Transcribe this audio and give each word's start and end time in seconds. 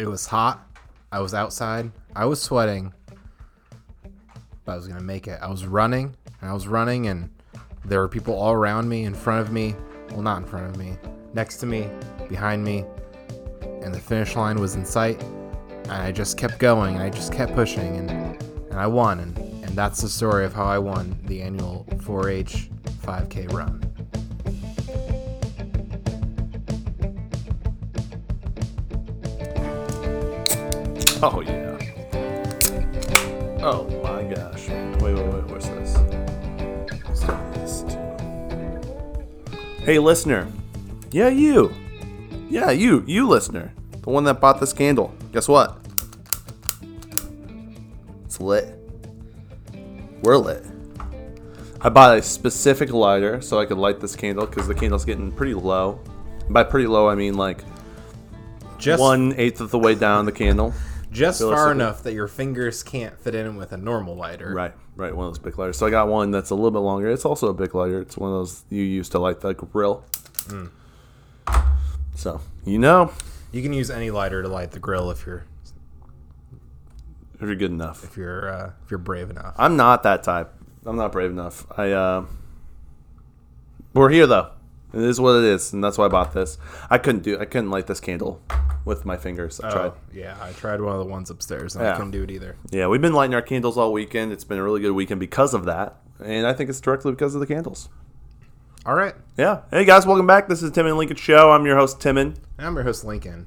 It 0.00 0.08
was 0.08 0.24
hot. 0.24 0.66
I 1.12 1.20
was 1.20 1.34
outside. 1.34 1.92
I 2.16 2.24
was 2.24 2.40
sweating. 2.40 2.94
But 4.64 4.72
I 4.72 4.76
was 4.76 4.88
gonna 4.88 5.02
make 5.02 5.28
it. 5.28 5.38
I 5.42 5.50
was 5.50 5.66
running. 5.66 6.16
And 6.40 6.50
I 6.50 6.54
was 6.54 6.66
running, 6.66 7.08
and 7.08 7.28
there 7.84 8.00
were 8.00 8.08
people 8.08 8.34
all 8.34 8.54
around 8.54 8.88
me, 8.88 9.04
in 9.04 9.12
front 9.12 9.42
of 9.42 9.52
me. 9.52 9.76
Well, 10.12 10.22
not 10.22 10.38
in 10.38 10.46
front 10.46 10.70
of 10.70 10.78
me. 10.78 10.96
Next 11.34 11.58
to 11.58 11.66
me, 11.66 11.86
behind 12.30 12.64
me, 12.64 12.86
and 13.82 13.92
the 13.92 14.00
finish 14.00 14.36
line 14.36 14.58
was 14.58 14.74
in 14.74 14.86
sight. 14.86 15.22
And 15.82 15.92
I 15.92 16.12
just 16.12 16.38
kept 16.38 16.58
going. 16.58 16.94
And 16.94 17.02
I 17.02 17.10
just 17.10 17.30
kept 17.30 17.54
pushing, 17.54 17.98
and 17.98 18.10
and 18.70 18.80
I 18.80 18.86
won. 18.86 19.20
And 19.20 19.36
and 19.62 19.76
that's 19.76 20.00
the 20.00 20.08
story 20.08 20.46
of 20.46 20.54
how 20.54 20.64
I 20.64 20.78
won 20.78 21.14
the 21.24 21.42
annual 21.42 21.84
4-H 21.96 22.70
5K 23.02 23.52
run. 23.52 23.89
Oh 31.22 31.42
yeah. 31.42 31.76
Oh 33.62 33.84
my 34.02 34.22
gosh. 34.22 34.70
Wait, 35.02 35.14
wait, 35.14 35.26
wait. 35.26 35.44
Where's 35.48 35.68
this? 35.68 35.94
Hey, 39.84 39.98
listener. 39.98 40.48
Yeah, 41.10 41.28
you. 41.28 41.74
Yeah, 42.48 42.70
you. 42.70 43.04
You, 43.06 43.28
listener. 43.28 43.70
The 44.00 44.08
one 44.08 44.24
that 44.24 44.40
bought 44.40 44.60
this 44.60 44.72
candle. 44.72 45.14
Guess 45.32 45.46
what? 45.46 45.76
It's 48.24 48.40
lit. 48.40 48.74
We're 50.22 50.38
lit. 50.38 50.64
I 51.82 51.90
bought 51.90 52.16
a 52.16 52.22
specific 52.22 52.94
lighter 52.94 53.42
so 53.42 53.60
I 53.60 53.66
could 53.66 53.76
light 53.76 54.00
this 54.00 54.16
candle 54.16 54.46
because 54.46 54.66
the 54.66 54.74
candle's 54.74 55.04
getting 55.04 55.32
pretty 55.32 55.54
low. 55.54 56.00
By 56.48 56.64
pretty 56.64 56.86
low, 56.86 57.10
I 57.10 57.14
mean 57.14 57.34
like 57.34 57.62
Just 58.78 59.00
one 59.00 59.34
eighth 59.36 59.60
of 59.60 59.70
the 59.70 59.78
way 59.78 59.94
down 59.94 60.24
the 60.24 60.32
candle. 60.32 60.72
Just 61.10 61.40
far 61.40 61.72
enough 61.72 62.02
that 62.04 62.12
your 62.12 62.28
fingers 62.28 62.82
can't 62.82 63.18
fit 63.18 63.34
in 63.34 63.56
with 63.56 63.72
a 63.72 63.76
normal 63.76 64.14
lighter. 64.14 64.52
Right, 64.54 64.72
right. 64.96 65.14
One 65.14 65.26
of 65.26 65.32
those 65.32 65.38
big 65.38 65.58
lighters. 65.58 65.76
So 65.78 65.86
I 65.86 65.90
got 65.90 66.08
one 66.08 66.30
that's 66.30 66.50
a 66.50 66.54
little 66.54 66.70
bit 66.70 66.78
longer. 66.80 67.08
It's 67.10 67.24
also 67.24 67.48
a 67.48 67.54
big 67.54 67.74
lighter. 67.74 68.00
It's 68.00 68.16
one 68.16 68.30
of 68.30 68.36
those 68.38 68.64
you 68.70 68.82
use 68.82 69.08
to 69.10 69.18
light 69.18 69.40
the 69.40 69.52
grill. 69.54 70.04
So 72.14 72.40
you 72.64 72.78
know 72.78 73.12
You 73.52 73.62
can 73.62 73.72
use 73.72 73.90
any 73.90 74.10
lighter 74.10 74.42
to 74.42 74.48
light 74.48 74.72
the 74.72 74.78
grill 74.78 75.10
if 75.10 75.24
you're 75.26 75.44
if 77.34 77.40
you're 77.46 77.54
good 77.56 77.70
enough. 77.70 78.04
if 78.04 78.16
you're 78.16 78.48
uh, 78.50 78.70
if 78.84 78.90
you're 78.90 78.98
brave 78.98 79.30
enough. 79.30 79.54
I'm 79.56 79.76
not 79.76 80.02
that 80.02 80.22
type. 80.22 80.52
I'm 80.84 80.96
not 80.96 81.12
brave 81.12 81.30
enough. 81.30 81.66
I 81.78 81.92
uh, 81.92 82.24
we're 83.94 84.10
here 84.10 84.26
though. 84.26 84.50
It 84.92 85.02
is 85.02 85.20
what 85.20 85.36
it 85.36 85.44
is, 85.44 85.72
and 85.72 85.84
that's 85.84 85.98
why 85.98 86.06
I 86.06 86.08
bought 86.08 86.32
this. 86.32 86.58
I 86.88 86.98
couldn't 86.98 87.22
do. 87.22 87.38
I 87.38 87.44
couldn't 87.44 87.70
light 87.70 87.86
this 87.86 88.00
candle 88.00 88.42
with 88.84 89.04
my 89.04 89.16
fingers. 89.16 89.60
I 89.60 89.68
oh, 89.68 89.70
tried. 89.70 89.86
Oh, 89.86 89.96
yeah, 90.12 90.36
I 90.40 90.52
tried 90.52 90.80
one 90.80 90.94
of 90.94 90.98
the 90.98 91.10
ones 91.10 91.30
upstairs 91.30 91.76
and 91.76 91.84
Yeah. 91.84 91.92
I 91.92 91.96
couldn't 91.96 92.10
do 92.10 92.24
it 92.24 92.30
either. 92.30 92.56
Yeah, 92.70 92.88
we've 92.88 93.00
been 93.00 93.12
lighting 93.12 93.34
our 93.34 93.42
candles 93.42 93.78
all 93.78 93.92
weekend. 93.92 94.32
It's 94.32 94.44
been 94.44 94.58
a 94.58 94.62
really 94.64 94.80
good 94.80 94.92
weekend 94.92 95.20
because 95.20 95.54
of 95.54 95.64
that, 95.66 95.96
and 96.22 96.46
I 96.46 96.52
think 96.52 96.70
it's 96.70 96.80
directly 96.80 97.12
because 97.12 97.34
of 97.34 97.40
the 97.40 97.46
candles. 97.46 97.88
All 98.86 98.94
right, 98.94 99.14
Yeah. 99.36 99.60
Hey 99.70 99.84
guys, 99.84 100.06
welcome 100.06 100.26
back. 100.26 100.48
This 100.48 100.62
is 100.62 100.70
Tim 100.70 100.86
and 100.86 100.96
Lincoln 100.96 101.18
Show. 101.18 101.52
I'm 101.52 101.66
your 101.66 101.76
host 101.76 102.00
Timon. 102.00 102.34
I'm 102.58 102.74
your 102.74 102.84
host 102.84 103.04
Lincoln. 103.04 103.46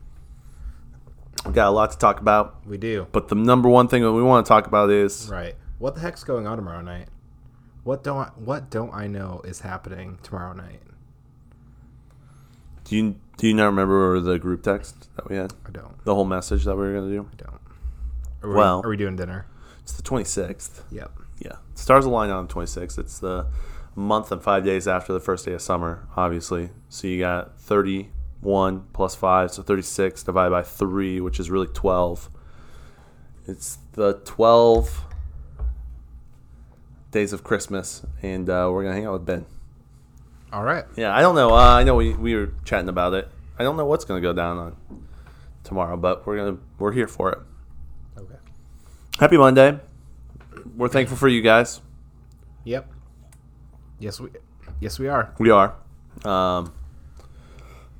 We've 1.44 1.56
got 1.56 1.68
a 1.68 1.72
lot 1.72 1.92
to 1.92 1.98
talk 1.98 2.22
about, 2.22 2.66
We 2.66 2.78
do 2.78 3.08
but 3.12 3.28
the 3.28 3.36
number 3.36 3.68
one 3.68 3.88
thing 3.88 4.04
that 4.04 4.14
we 4.14 4.22
want 4.24 4.46
to 4.46 4.48
talk 4.48 4.68
about 4.68 4.90
is 4.92 5.28
right. 5.30 5.56
What 5.80 5.96
the 5.96 6.02
heck's 6.02 6.24
going 6.24 6.48
on 6.48 6.58
tomorrow 6.58 6.82
night? 6.82 7.08
What 7.84 8.04
don't 8.04 8.18
I, 8.18 8.32
what 8.36 8.70
don't 8.70 8.94
I 8.94 9.08
know 9.08 9.42
is 9.44 9.60
happening 9.62 10.20
tomorrow 10.24 10.54
night? 10.54 10.80
Do 12.84 12.96
you 12.96 13.16
do 13.38 13.48
you 13.48 13.54
not 13.54 13.66
remember 13.66 14.20
the 14.20 14.38
group 14.38 14.62
text 14.64 15.08
that 15.16 15.30
we 15.30 15.36
had? 15.36 15.54
I 15.68 15.72
don't. 15.72 16.04
The 16.06 16.14
whole 16.14 16.26
message 16.26 16.66
that 16.66 16.76
we 16.76 16.82
were 16.84 16.94
gonna 16.94 17.10
do. 17.10 17.28
I 17.32 17.36
don't. 17.36 17.62
Are 18.44 18.50
we, 18.50 18.56
Well- 18.56 18.82
are 18.84 18.90
we 18.90 18.98
doing 18.98 19.16
dinner? 19.16 19.46
It's 19.82 19.94
the 19.94 20.04
26th. 20.04 20.82
Yep. 20.92 21.12
Yeah, 21.40 21.56
stars 21.76 22.06
align 22.06 22.30
on 22.30 22.48
the 22.48 22.54
26th. 22.54 22.98
It's 23.00 23.20
the 23.20 23.48
month 23.96 24.32
and 24.32 24.42
five 24.42 24.64
days 24.64 24.88
after 24.88 25.12
the 25.14 25.20
first 25.20 25.46
day 25.46 25.54
of 25.54 25.62
summer, 25.62 26.08
obviously. 26.16 26.70
So 26.90 27.08
you 27.08 27.20
got 27.20 27.60
31 27.60 28.86
plus 28.94 29.16
five, 29.16 29.52
so 29.52 29.62
36 29.62 30.24
divided 30.24 30.52
by 30.52 30.64
three, 30.64 31.20
which 31.20 31.40
is 31.40 31.50
really 31.50 31.68
12. 31.68 32.30
It's 33.46 33.78
the 33.94 34.22
12 34.26 35.04
days 37.12 37.34
of 37.34 37.44
Christmas, 37.44 38.06
and 38.22 38.50
uh, 38.50 38.70
we're 38.72 38.84
gonna 38.84 38.96
hang 38.96 39.06
out 39.06 39.14
with 39.14 39.26
Ben. 39.26 39.46
All 40.54 40.64
right. 40.64 40.86
Yeah, 40.96 41.16
I 41.16 41.22
don't 41.22 41.34
know. 41.36 41.50
Uh, 41.50 41.76
I 41.80 41.84
know 41.84 41.96
we, 41.96 42.14
we 42.14 42.36
were 42.36 42.54
chatting 42.64 42.88
about 42.88 43.14
it. 43.16 43.28
I 43.58 43.64
don't 43.64 43.76
know 43.76 43.86
what's 43.86 44.06
gonna 44.06 44.22
go 44.22 44.34
down 44.34 44.58
on 44.58 44.76
tomorrow, 45.64 45.98
but 45.98 46.26
we're 46.28 46.38
gonna 46.38 46.58
we're 46.78 46.92
here 46.92 47.08
for 47.08 47.32
it. 47.32 47.40
Okay. 48.18 48.36
Happy 49.20 49.38
Monday. 49.38 49.80
We're 50.78 50.90
thankful 50.90 51.18
for 51.18 51.28
you 51.28 51.42
guys. 51.42 51.82
Yep. 52.66 52.88
Yes, 54.00 54.20
we 54.20 54.30
yes 54.80 55.00
we 55.00 55.08
are. 55.08 55.34
We 55.40 55.50
are. 55.50 55.74
Um, 56.24 56.72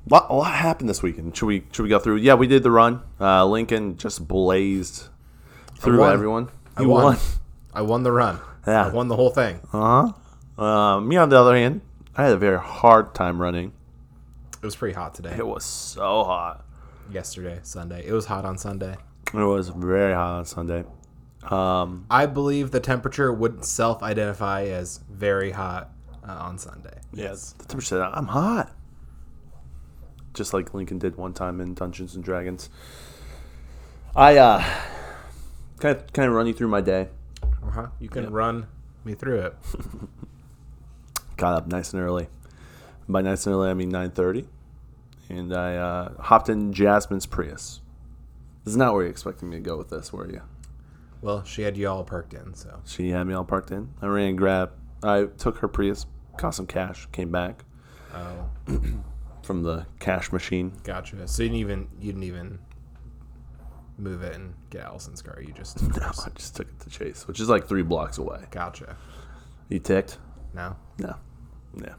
what, 0.04 0.30
what 0.32 0.52
happened 0.52 0.88
this 0.88 1.02
weekend? 1.02 1.36
Should 1.36 1.46
we 1.46 1.64
should 1.72 1.82
we 1.82 1.88
go 1.88 1.98
through? 1.98 2.16
Yeah, 2.16 2.34
we 2.34 2.46
did 2.46 2.62
the 2.62 2.70
run. 2.70 3.02
Uh, 3.20 3.44
Lincoln 3.46 3.96
just 3.96 4.26
blazed 4.28 5.08
through 5.78 6.04
everyone. 6.04 6.50
I 6.76 6.82
You 6.82 6.88
won. 6.88 7.02
won. 7.04 7.16
I 7.72 7.82
won 7.82 8.02
the 8.04 8.12
run. 8.12 8.38
Yeah. 8.66 8.86
I 8.86 8.88
won 8.90 9.08
the 9.08 9.16
whole 9.16 9.30
thing. 9.30 9.60
Uh 9.72 10.12
huh. 10.58 10.62
Uh, 10.62 11.00
me 11.00 11.16
on 11.16 11.28
the 11.28 11.38
other 11.38 11.56
hand, 11.56 11.80
I 12.16 12.24
had 12.24 12.32
a 12.32 12.36
very 12.36 12.58
hard 12.58 13.14
time 13.14 13.40
running. 13.40 13.72
It 14.62 14.64
was 14.64 14.76
pretty 14.76 14.94
hot 14.94 15.14
today. 15.14 15.34
It 15.36 15.46
was 15.46 15.64
so 15.64 16.24
hot. 16.24 16.64
Yesterday, 17.10 17.60
Sunday. 17.62 18.06
It 18.06 18.12
was 18.12 18.26
hot 18.26 18.44
on 18.44 18.56
Sunday. 18.56 18.96
It 19.32 19.38
was 19.38 19.68
very 19.68 20.14
hot 20.14 20.38
on 20.38 20.44
Sunday. 20.44 20.84
Um, 21.42 22.06
I 22.08 22.26
believe 22.26 22.70
the 22.70 22.80
temperature 22.80 23.32
would 23.32 23.64
self-identify 23.64 24.64
as 24.64 25.00
very 25.10 25.50
hot 25.50 25.90
uh, 26.26 26.32
on 26.32 26.58
Sunday. 26.58 27.00
yes, 27.12 27.52
the 27.58 27.64
temperature 27.64 27.88
said 27.88 28.00
I'm 28.00 28.28
hot. 28.28 28.72
Just 30.32 30.54
like 30.54 30.72
Lincoln 30.72 30.98
did 30.98 31.16
one 31.16 31.34
time 31.34 31.60
in 31.60 31.74
Dungeons 31.74 32.14
and 32.14 32.24
Dragons. 32.24 32.70
I 34.16 34.36
uh, 34.38 34.64
kind 35.80 35.98
of 35.98 36.12
kind 36.12 36.28
of 36.28 36.34
run 36.34 36.46
you 36.46 36.54
through 36.54 36.68
my 36.68 36.80
day. 36.80 37.08
Uh-huh. 37.42 37.88
You 37.98 38.08
can 38.08 38.32
run 38.32 38.66
me 39.04 39.14
through 39.14 39.40
it. 39.40 39.56
got 41.36 41.54
up 41.54 41.66
nice 41.66 41.92
and 41.92 42.02
early. 42.02 42.28
By 43.08 43.20
nice 43.22 43.46
and 43.46 43.54
early, 43.54 43.68
I 43.70 43.74
mean 43.74 43.90
9:30, 43.92 44.46
and 45.28 45.54
I 45.54 45.76
uh, 45.76 46.22
hopped 46.22 46.48
in 46.48 46.72
Jasmine's 46.72 47.26
Prius. 47.26 47.80
This 48.64 48.72
is 48.72 48.76
not 48.78 48.94
where 48.94 49.04
you 49.04 49.10
expected 49.10 49.46
me 49.46 49.56
to 49.56 49.62
go 49.62 49.76
with 49.76 49.90
this, 49.90 50.12
were 50.12 50.30
you? 50.30 50.40
Well, 51.20 51.44
she 51.44 51.62
had 51.62 51.76
you 51.76 51.88
all 51.88 52.02
parked 52.04 52.32
in, 52.34 52.54
so 52.54 52.80
She 52.86 53.10
had 53.10 53.26
me 53.26 53.34
all 53.34 53.44
parked 53.44 53.70
in. 53.70 53.90
I 54.00 54.06
ran 54.06 54.28
and 54.30 54.38
grabbed. 54.38 54.72
I 55.02 55.24
took 55.24 55.58
her 55.58 55.68
Prius, 55.68 56.06
got 56.38 56.50
some 56.50 56.66
cash, 56.66 57.06
came 57.12 57.30
back 57.30 57.64
oh, 58.14 58.48
from 59.42 59.62
the 59.62 59.86
cash 60.00 60.32
machine. 60.32 60.72
gotcha. 60.82 61.28
So 61.28 61.42
you 61.42 61.48
didn't 61.50 61.60
even 61.60 61.88
you 62.00 62.12
didn't 62.12 62.24
even 62.24 62.58
move 63.98 64.22
it 64.22 64.34
and 64.34 64.54
get 64.70 64.82
Allison's 64.82 65.20
car. 65.22 65.40
You 65.42 65.52
just 65.52 65.80
No, 66.00 66.06
I 66.06 66.30
just 66.34 66.56
took 66.56 66.68
it 66.68 66.80
to 66.80 66.90
Chase, 66.90 67.28
which 67.28 67.38
is 67.40 67.48
like 67.50 67.66
three 67.68 67.82
blocks 67.82 68.16
away. 68.18 68.44
gotcha. 68.50 68.96
You 69.68 69.78
ticked? 69.78 70.18
No, 70.54 70.76
No. 70.98 71.16
Yeah. 71.76 71.94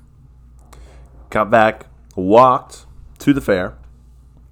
Got 1.29 1.49
back, 1.49 1.87
walked 2.15 2.85
to 3.19 3.33
the 3.33 3.41
fair, 3.41 3.77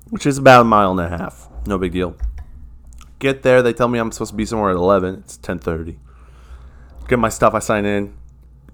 which 0.09 0.25
is 0.25 0.37
about 0.37 0.61
a 0.61 0.63
mile 0.65 0.91
and 0.91 0.99
a 0.99 1.09
half. 1.09 1.47
No 1.65 1.77
big 1.77 1.93
deal. 1.93 2.15
Get 3.19 3.43
there, 3.43 3.61
they 3.61 3.71
tell 3.71 3.87
me 3.87 3.99
I'm 3.99 4.11
supposed 4.11 4.31
to 4.31 4.35
be 4.35 4.45
somewhere 4.45 4.71
at 4.71 4.75
11. 4.75 5.15
It's 5.19 5.37
10:30. 5.37 5.97
Get 7.07 7.19
my 7.19 7.29
stuff, 7.29 7.53
I 7.53 7.59
sign 7.59 7.85
in. 7.85 8.13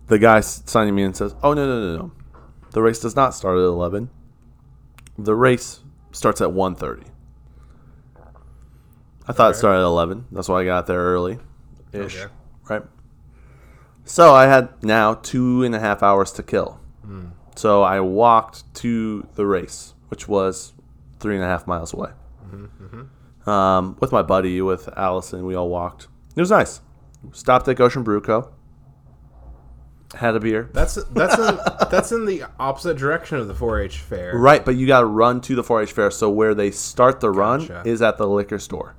The 0.08 0.18
guy 0.18 0.40
signing 0.40 0.96
me 0.96 1.04
in 1.04 1.14
says, 1.14 1.36
"Oh 1.44 1.54
no, 1.54 1.68
no, 1.68 1.80
no, 1.80 1.98
no. 1.98 2.12
The 2.72 2.82
race 2.82 3.00
does 3.00 3.16
not 3.16 3.36
start 3.36 3.58
at 3.58 3.64
11. 3.64 4.10
The 5.20 5.36
race 5.36 5.82
starts 6.12 6.42
at 6.42 6.50
1:30." 6.50 7.04
I 9.28 9.34
thought 9.34 9.52
it 9.52 9.58
started 9.58 9.82
at 9.82 9.86
11. 9.86 10.26
That's 10.32 10.50
why 10.50 10.62
I 10.62 10.66
got 10.66 10.88
there 10.88 11.00
early. 11.00 11.38
Ish. 11.94 12.24
Okay. 12.24 12.34
Right? 12.68 12.84
So 14.10 14.34
I 14.34 14.48
had 14.48 14.70
now 14.84 15.14
two 15.14 15.62
and 15.64 15.76
a 15.76 15.80
half 15.80 16.02
hours 16.02 16.32
to 16.34 16.44
kill. 16.44 16.80
So 17.56 17.84
I 17.84 18.00
walked 18.00 18.74
to 18.76 19.28
the 19.36 19.46
race, 19.46 19.94
which 20.08 20.28
was 20.28 20.74
three 21.20 21.36
and 21.36 21.44
a 21.44 21.48
half 21.48 21.68
miles 21.68 21.94
away. 21.94 22.10
Um, 23.46 23.98
with 24.00 24.12
my 24.12 24.24
buddy, 24.24 24.62
with 24.62 24.90
Allison, 24.98 25.46
we 25.46 25.54
all 25.56 25.70
walked. 25.70 26.08
It 26.36 26.40
was 26.40 26.50
nice. 26.50 26.82
Stopped 27.34 27.68
at 27.68 27.76
Goshen 27.76 28.04
Brew 28.04 28.20
Co. 28.22 28.52
Had 30.16 30.36
a 30.36 30.40
beer. 30.40 30.72
that's 30.74 30.96
that's 31.12 31.38
in, 31.38 31.60
that's 31.92 32.12
in 32.12 32.26
the 32.26 32.46
opposite 32.60 32.98
direction 32.98 33.38
of 33.38 33.48
the 33.48 33.54
4-H 33.54 34.00
fair. 34.00 34.36
Right, 34.36 34.66
but 34.66 34.76
you 34.76 34.88
got 34.88 35.02
to 35.02 35.06
run 35.06 35.40
to 35.42 35.56
the 35.56 35.64
4-H 35.64 35.92
fair. 35.92 36.10
So 36.10 36.32
where 36.32 36.56
they 36.56 36.72
start 36.72 37.20
the 37.20 37.30
run 37.30 37.62
is 37.86 38.02
at 38.02 38.18
the 38.18 38.28
liquor 38.28 38.58
store. 38.58 38.96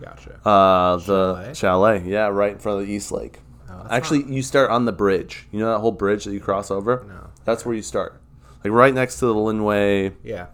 Gotcha. 0.00 0.40
Uh, 0.44 0.96
the 0.96 1.34
Chalet? 1.34 1.54
chalet, 1.54 2.02
yeah, 2.06 2.26
right 2.26 2.52
in 2.52 2.58
front 2.58 2.80
of 2.80 2.86
the 2.88 2.92
East 2.92 3.12
Lake. 3.12 3.38
That's 3.82 3.92
Actually, 3.92 4.24
you 4.32 4.42
start 4.42 4.70
on 4.70 4.84
the 4.84 4.92
bridge. 4.92 5.46
You 5.52 5.60
know 5.60 5.72
that 5.72 5.78
whole 5.80 5.92
bridge 5.92 6.24
that 6.24 6.32
you 6.32 6.40
cross 6.40 6.70
over? 6.70 7.04
No. 7.08 7.28
That's 7.44 7.64
where 7.64 7.74
you 7.74 7.82
start. 7.82 8.20
Like 8.64 8.72
right 8.72 8.92
next 8.94 9.18
to 9.20 9.26
the 9.26 9.34
Linway 9.34 10.12
Yeah. 10.22 10.46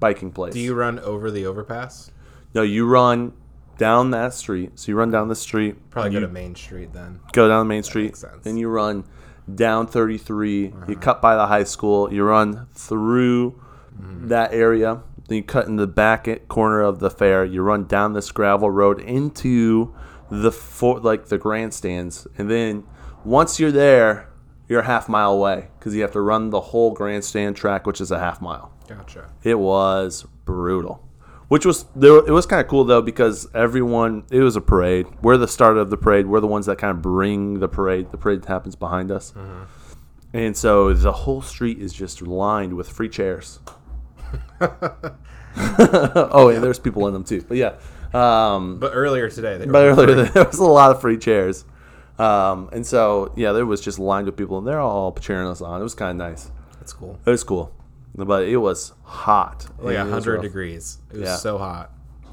biking 0.00 0.30
place. 0.32 0.54
Do 0.54 0.60
you 0.60 0.74
run 0.74 0.98
over 1.00 1.30
the 1.30 1.46
overpass? 1.46 2.10
No, 2.54 2.62
you 2.62 2.86
run 2.86 3.32
down 3.78 4.10
that 4.12 4.32
street. 4.34 4.72
So 4.78 4.90
you 4.92 4.96
run 4.96 5.10
down 5.10 5.28
the 5.28 5.34
street. 5.36 5.76
Probably 5.90 6.10
go 6.12 6.20
to 6.20 6.28
Main 6.28 6.54
Street 6.54 6.92
then. 6.92 7.20
go 7.32 7.48
down 7.48 7.66
Main 7.68 7.82
Street. 7.82 8.04
makes 8.06 8.20
sense. 8.20 8.42
Then 8.44 8.56
you 8.56 8.68
run 8.68 9.04
down 9.52 9.86
33. 9.86 10.60
You 10.66 10.74
Uh-huh. 10.82 10.94
cut 11.00 11.22
by 11.22 11.34
the 11.36 11.46
high 11.46 11.64
school. 11.64 12.12
You 12.12 12.24
run 12.24 12.66
through 12.74 13.54
Mm-hmm. 14.00 14.28
that 14.28 14.52
area. 14.52 15.00
Then 15.28 15.36
you 15.38 15.42
cut 15.42 15.66
in 15.66 15.76
the 15.76 15.86
back 15.88 16.28
corner 16.48 16.80
of 16.80 17.00
the 17.00 17.10
fair. 17.10 17.44
You 17.44 17.62
run 17.62 17.84
down 17.84 18.12
this 18.12 18.30
gravel 18.30 18.70
road 18.70 19.00
into 19.00 19.92
the 20.30 20.52
for, 20.52 21.00
like 21.00 21.26
the 21.26 21.38
grandstands, 21.38 22.26
and 22.36 22.50
then 22.50 22.84
once 23.24 23.58
you're 23.58 23.72
there, 23.72 24.28
you're 24.68 24.80
a 24.80 24.86
half 24.86 25.08
mile 25.08 25.32
away 25.32 25.68
because 25.78 25.94
you 25.94 26.02
have 26.02 26.12
to 26.12 26.20
run 26.20 26.50
the 26.50 26.60
whole 26.60 26.92
grandstand 26.92 27.56
track, 27.56 27.86
which 27.86 28.00
is 28.00 28.10
a 28.10 28.18
half 28.18 28.40
mile. 28.40 28.72
Gotcha. 28.88 29.28
It 29.42 29.58
was 29.58 30.26
brutal. 30.44 31.04
Which 31.48 31.64
was 31.64 31.86
there, 31.96 32.18
it 32.18 32.30
was 32.30 32.44
kind 32.44 32.60
of 32.60 32.68
cool 32.68 32.84
though 32.84 33.00
because 33.00 33.48
everyone 33.54 34.24
it 34.30 34.40
was 34.40 34.54
a 34.56 34.60
parade. 34.60 35.06
We're 35.22 35.38
the 35.38 35.48
start 35.48 35.78
of 35.78 35.88
the 35.88 35.96
parade. 35.96 36.26
We're 36.26 36.40
the 36.40 36.46
ones 36.46 36.66
that 36.66 36.76
kind 36.76 36.90
of 36.90 37.00
bring 37.00 37.60
the 37.60 37.68
parade. 37.68 38.10
The 38.10 38.18
parade 38.18 38.44
happens 38.44 38.76
behind 38.76 39.10
us, 39.10 39.32
mm-hmm. 39.32 39.62
and 40.34 40.54
so 40.54 40.92
the 40.92 41.12
whole 41.12 41.40
street 41.40 41.78
is 41.78 41.94
just 41.94 42.20
lined 42.20 42.74
with 42.74 42.90
free 42.90 43.08
chairs. 43.08 43.60
oh, 44.60 46.50
yeah, 46.52 46.58
there's 46.58 46.78
people 46.78 47.06
in 47.06 47.14
them 47.14 47.24
too. 47.24 47.42
But 47.46 47.56
yeah, 47.56 47.74
um, 48.14 48.78
But 48.78 48.92
earlier 48.94 49.28
today, 49.30 49.58
they 49.58 49.66
but 49.66 49.84
earlier 49.84 50.24
there 50.24 50.44
was 50.44 50.58
a 50.58 50.64
lot 50.64 50.90
of 50.90 51.00
free 51.00 51.18
chairs, 51.18 51.64
um, 52.18 52.68
and 52.72 52.86
so 52.86 53.32
yeah, 53.36 53.52
there 53.52 53.66
was 53.66 53.80
just 53.80 53.98
lined 53.98 54.26
with 54.26 54.36
people, 54.36 54.58
and 54.58 54.66
they're 54.66 54.80
all 54.80 55.12
cheering 55.14 55.46
us 55.48 55.60
on. 55.60 55.80
It 55.80 55.84
was 55.84 55.94
kind 55.94 56.10
of 56.20 56.28
nice. 56.30 56.50
That's 56.78 56.92
cool. 56.92 57.18
It 57.26 57.30
was 57.30 57.44
cool, 57.44 57.72
but 58.14 58.44
it 58.48 58.56
was 58.56 58.92
hot. 59.04 59.66
Like 59.78 59.94
It 59.96 60.06
hundred 60.08 60.34
rough. 60.34 60.42
degrees. 60.42 60.98
It 61.10 61.18
was 61.18 61.28
Yeah. 61.28 61.36
so 61.36 61.58
hot. 61.58 61.90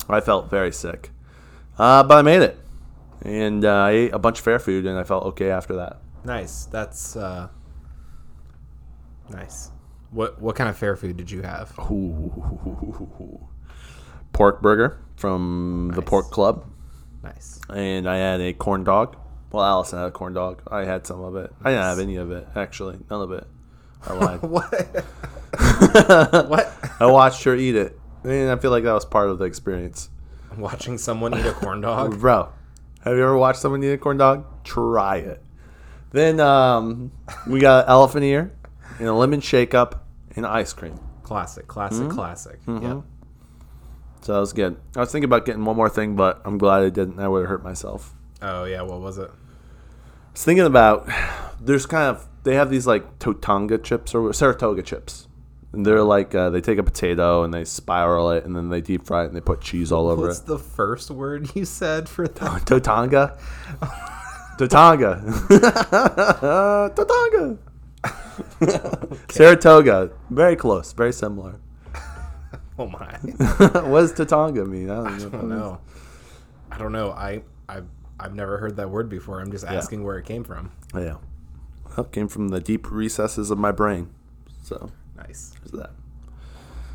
I 0.08 0.22
felt 0.22 0.50
very 0.50 0.72
sick, 0.72 1.10
uh, 1.78 2.04
but 2.04 2.18
I 2.18 2.22
made 2.22 2.42
it, 2.42 2.58
and 3.24 3.66
uh, 3.66 3.70
I 3.74 3.92
ate 3.92 4.14
a 4.14 4.20
bunch 4.20 4.38
of 4.40 4.46
fair 4.46 4.60
food, 4.60 4.86
and 4.86 4.98
I 5.00 5.04
felt 5.04 5.26
okay 5.26 5.50
after 5.50 5.76
that. 5.78 5.98
Nice. 6.24 6.66
That's 6.66 7.16
uh, 7.16 7.50
nice. 9.30 9.72
What 10.12 10.40
what 10.42 10.56
kind 10.56 10.70
of 10.70 10.78
fair 10.78 10.96
food 10.96 11.18
did 11.18 11.30
you 11.32 11.42
have? 11.42 11.74
Ooh. 11.92 13.48
Pork 14.36 14.62
burger 14.62 15.00
from 15.16 15.92
the 15.96 16.02
Pork 16.02 16.30
Club, 16.30 16.66
Nice. 17.24 17.60
and 17.74 18.08
I 18.08 18.18
had 18.18 18.42
a 18.42 18.52
corn 18.54 18.84
dog. 18.84 19.16
Well, 19.52 19.64
Allison 19.64 20.00
had 20.00 20.10
a 20.10 20.12
corn 20.12 20.34
dog. 20.34 20.62
I 20.70 20.84
had 20.84 21.08
some 21.08 21.22
of 21.22 21.38
it. 21.38 21.54
I 21.64 21.70
didn't 21.72 21.84
have 21.86 22.00
any 22.00 22.18
of 22.18 22.32
it, 22.32 22.46
actually. 22.56 22.98
None 23.10 23.22
of 23.22 23.32
it. 23.32 23.48
I 24.06 24.14
lied. 24.20 24.42
What? 24.42 24.70
what? 26.50 26.74
I 27.00 27.06
watched 27.06 27.44
her 27.46 27.56
eat 27.56 27.76
it, 27.76 27.98
and 28.24 28.50
I 28.52 28.58
feel 28.58 28.72
like 28.72 28.84
that 28.84 28.92
was 28.94 29.06
part 29.06 29.30
of 29.30 29.40
the 29.40 29.46
experience. 29.46 30.10
Watching 30.58 30.98
someone 30.98 31.34
eat 31.38 31.46
a 31.46 31.54
corn 31.54 31.80
dog. 31.82 32.20
Bro, 32.20 32.50
have 33.04 33.16
you 33.16 33.24
ever 33.24 33.38
watched 33.38 33.60
someone 33.60 33.84
eat 33.84 33.92
a 33.94 33.98
corn 33.98 34.18
dog? 34.18 34.46
Try 34.66 35.18
it. 35.18 35.42
Then 36.12 36.40
um, 36.42 37.12
we 37.48 37.60
got 37.60 37.86
an 37.86 37.90
elephant 37.92 38.24
ear 38.26 38.54
and 39.00 39.08
a 39.08 39.14
lemon 39.14 39.42
shake 39.42 39.74
up 39.74 40.06
and 40.36 40.46
ice 40.46 40.72
cream. 40.74 41.00
Classic. 41.24 41.68
Classic. 41.68 42.04
Mm-hmm. 42.04 42.12
Classic. 42.16 42.60
Yep. 42.68 43.04
So 44.26 44.34
that 44.34 44.40
was 44.40 44.54
good. 44.54 44.76
I 44.96 45.02
was 45.02 45.12
thinking 45.12 45.26
about 45.26 45.46
getting 45.46 45.64
one 45.66 45.76
more 45.76 45.88
thing, 45.88 46.16
but 46.16 46.42
I'm 46.46 46.58
glad 46.58 46.82
I 46.82 46.90
didn't. 46.90 47.20
I 47.20 47.28
would 47.28 47.42
have 47.42 47.50
hurt 47.50 47.64
myself. 47.64 48.16
Oh 48.42 48.64
yeah. 48.64 48.82
What 48.82 49.00
was 49.00 49.20
it? 49.20 49.30
I 49.30 50.32
was 50.32 50.44
thinking 50.44 50.66
about 50.66 51.08
there's 51.62 51.86
kind 51.86 52.10
of 52.10 52.28
they 52.42 52.56
have 52.56 52.72
these 52.72 52.88
like 52.88 53.20
Totanga 53.20 53.84
chips 53.84 54.16
or 54.16 54.34
Saratoga 54.34 54.82
chips. 54.82 55.28
And 55.74 55.86
they're 55.86 56.02
like 56.02 56.34
uh, 56.34 56.50
they 56.50 56.60
take 56.60 56.80
a 56.80 56.84
potato 56.84 57.44
and 57.44 57.54
they 57.54 57.66
spiral 57.66 58.32
it 58.32 58.46
and 58.46 58.56
then 58.56 58.70
they 58.70 58.82
deep 58.82 59.06
fry 59.06 59.26
it 59.26 59.28
and 59.28 59.36
they 59.36 59.42
put 59.42 59.62
cheese 59.62 59.92
all 59.92 60.08
over 60.08 60.24
it. 60.24 60.28
What's 60.30 60.40
it. 60.40 60.48
the 60.48 60.58
first 60.58 61.12
word 61.12 61.56
you 61.56 61.64
said 61.64 62.10
for 62.10 62.28
that? 62.40 62.66
Totanga. 62.66 63.38
Totanga. 64.58 65.22
Totanga. 68.02 69.32
Saratoga. 69.32 70.10
Very 70.32 70.56
close. 70.56 70.94
Very 70.94 71.14
similar. 71.14 71.60
Oh 72.80 72.88
my. 72.88 73.18
what 73.88 74.02
does 74.02 74.12
mean? 74.68 74.90
I 74.90 74.96
don't, 74.96 75.18
know. 75.18 75.28
I 75.28 75.30
don't 75.30 75.50
know. 75.50 75.80
I 76.72 76.78
don't 76.78 76.92
know. 76.92 77.12
I 77.12 77.42
I 77.70 77.82
I've 78.20 78.34
never 78.36 78.58
heard 78.58 78.76
that 78.78 78.90
word 78.90 79.08
before. 79.08 79.40
I'm 79.40 79.52
just 79.52 79.64
asking 79.66 80.04
where 80.04 80.18
it 80.18 80.26
came 80.26 80.44
from. 80.44 80.72
Yeah. 80.94 81.16
Well, 81.96 82.06
it 82.06 82.12
came 82.12 82.28
from 82.28 82.50
the 82.50 82.60
deep 82.60 82.92
recesses 82.92 83.50
of 83.50 83.58
my 83.58 83.72
brain. 83.72 84.10
So 84.64 84.92
Nice. 85.16 85.54
there's 85.62 85.72
that. 85.72 85.92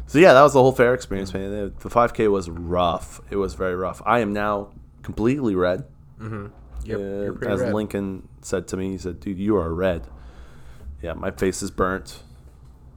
So 0.06 0.18
yeah, 0.18 0.34
that 0.34 0.42
was 0.42 0.52
the 0.52 0.60
whole 0.60 0.72
fair 0.72 0.92
experience, 0.92 1.32
man. 1.32 1.50
The 1.50 1.72
the 1.78 1.88
5K 1.88 2.30
was 2.30 2.50
rough. 2.50 3.20
It 3.30 3.36
was 3.36 3.54
very 3.54 3.74
rough. 3.74 4.02
I 4.04 4.18
am 4.18 4.32
now 4.32 4.70
completely 5.02 5.54
red. 5.54 5.84
Yep. 6.20 6.98
Uh, 6.98 7.00
you're 7.00 7.48
as 7.48 7.60
red. 7.60 7.72
Lincoln 7.74 8.28
said 8.42 8.68
to 8.68 8.76
me, 8.76 8.90
he 8.90 8.98
said, 8.98 9.20
"Dude, 9.20 9.38
you 9.38 9.56
are 9.56 9.72
red." 9.72 10.06
Yeah, 11.00 11.14
my 11.14 11.30
face 11.30 11.62
is 11.62 11.70
burnt. 11.70 12.22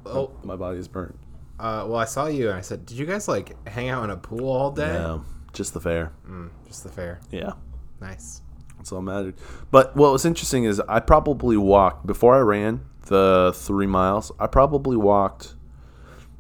Oh, 0.05 0.31
My 0.43 0.57
body 0.57 0.79
is 0.79 0.87
burnt. 0.89 1.17
Uh, 1.59 1.85
well, 1.87 1.97
I 1.97 2.05
saw 2.05 2.25
you 2.27 2.49
and 2.49 2.57
I 2.57 2.61
said, 2.61 2.85
"Did 2.85 2.97
you 2.97 3.05
guys 3.05 3.27
like 3.27 3.55
hang 3.67 3.89
out 3.89 4.03
in 4.03 4.09
a 4.09 4.17
pool 4.17 4.49
all 4.49 4.71
day?" 4.71 4.93
Yeah, 4.93 5.19
just 5.53 5.73
the 5.73 5.79
fair. 5.79 6.11
Mm, 6.27 6.49
just 6.67 6.83
the 6.83 6.89
fair. 6.89 7.19
Yeah, 7.31 7.53
Nice. 8.01 8.41
that's 8.77 8.91
all 8.91 9.01
mattered. 9.01 9.35
But 9.71 9.95
what 9.95 10.11
was 10.11 10.25
interesting 10.25 10.63
is 10.65 10.79
I 10.89 10.99
probably 10.99 11.57
walked 11.57 12.05
before 12.05 12.35
I 12.35 12.39
ran 12.39 12.81
the 13.07 13.51
three 13.55 13.87
miles. 13.87 14.31
I 14.39 14.47
probably 14.47 14.97
walked 14.97 15.55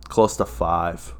close 0.09 0.35
to 0.37 0.45
five. 0.45 1.13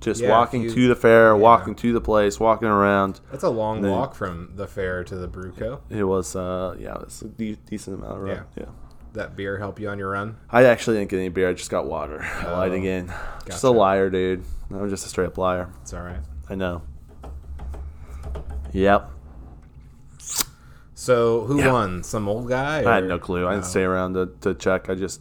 Just 0.00 0.22
Yeah, 0.22 0.30
walking 0.30 0.62
you- 0.62 0.70
to 0.74 0.88
the 0.88 0.94
fair, 0.96 1.26
yeah. 1.28 1.32
walking 1.42 1.74
to 1.74 1.92
the 1.92 2.00
place, 2.00 2.40
walking 2.40 2.68
around. 2.68 3.20
That's 3.30 3.42
a 3.44 3.50
long 3.50 3.82
Then- 3.82 3.90
walk 3.92 4.14
from 4.14 4.52
the 4.56 4.66
fair 4.66 5.04
to 5.04 5.14
the 5.14 5.28
Bruco. 5.28 5.80
It 5.90 6.04
was, 6.04 6.34
uh, 6.34 6.74
yeah, 6.78 6.96
it's 7.02 7.20
a 7.20 7.26
de- 7.28 7.56
decent 7.56 7.98
amount 7.98 8.16
of 8.16 8.22
run. 8.22 8.44
Yeah. 8.56 8.64
That 9.14 9.34
beer 9.36 9.58
help 9.58 9.80
you 9.80 9.88
on 9.88 9.98
your 9.98 10.10
run? 10.10 10.36
I 10.50 10.64
actually 10.64 10.98
didn't 10.98 11.10
get 11.10 11.16
any 11.18 11.28
beer. 11.30 11.48
I 11.50 11.52
just 11.52 11.70
got 11.70 11.86
water. 11.86 12.22
I 12.22 12.52
lied 12.52 12.70
Oh, 12.72 12.74
again. 12.74 13.12
Just 13.46 13.64
a 13.64 13.70
liar, 13.70 14.08
dude. 14.10 14.44
I'm 14.70 14.88
just 14.88 15.04
a 15.04 15.08
straight 15.08 15.26
up 15.26 15.38
liar. 15.38 15.68
It's 15.82 15.92
all 15.92 16.02
right. 16.02 16.20
I 16.48 16.54
know. 16.54 16.82
Yep. 18.72 19.10
So 20.94 21.44
who 21.46 21.58
Yeah. 21.58 21.72
won? 21.72 22.02
Some 22.02 22.28
old 22.28 22.48
guy? 22.48 22.88
I 22.88 22.94
had 22.96 23.04
no 23.04 23.18
clue. 23.18 23.46
I 23.46 23.52
didn't 23.52 23.64
Oh. 23.64 23.68
stay 23.68 23.82
around 23.82 24.14
to, 24.14 24.26
to 24.42 24.54
check. 24.54 24.88
I 24.88 24.94
just 24.94 25.20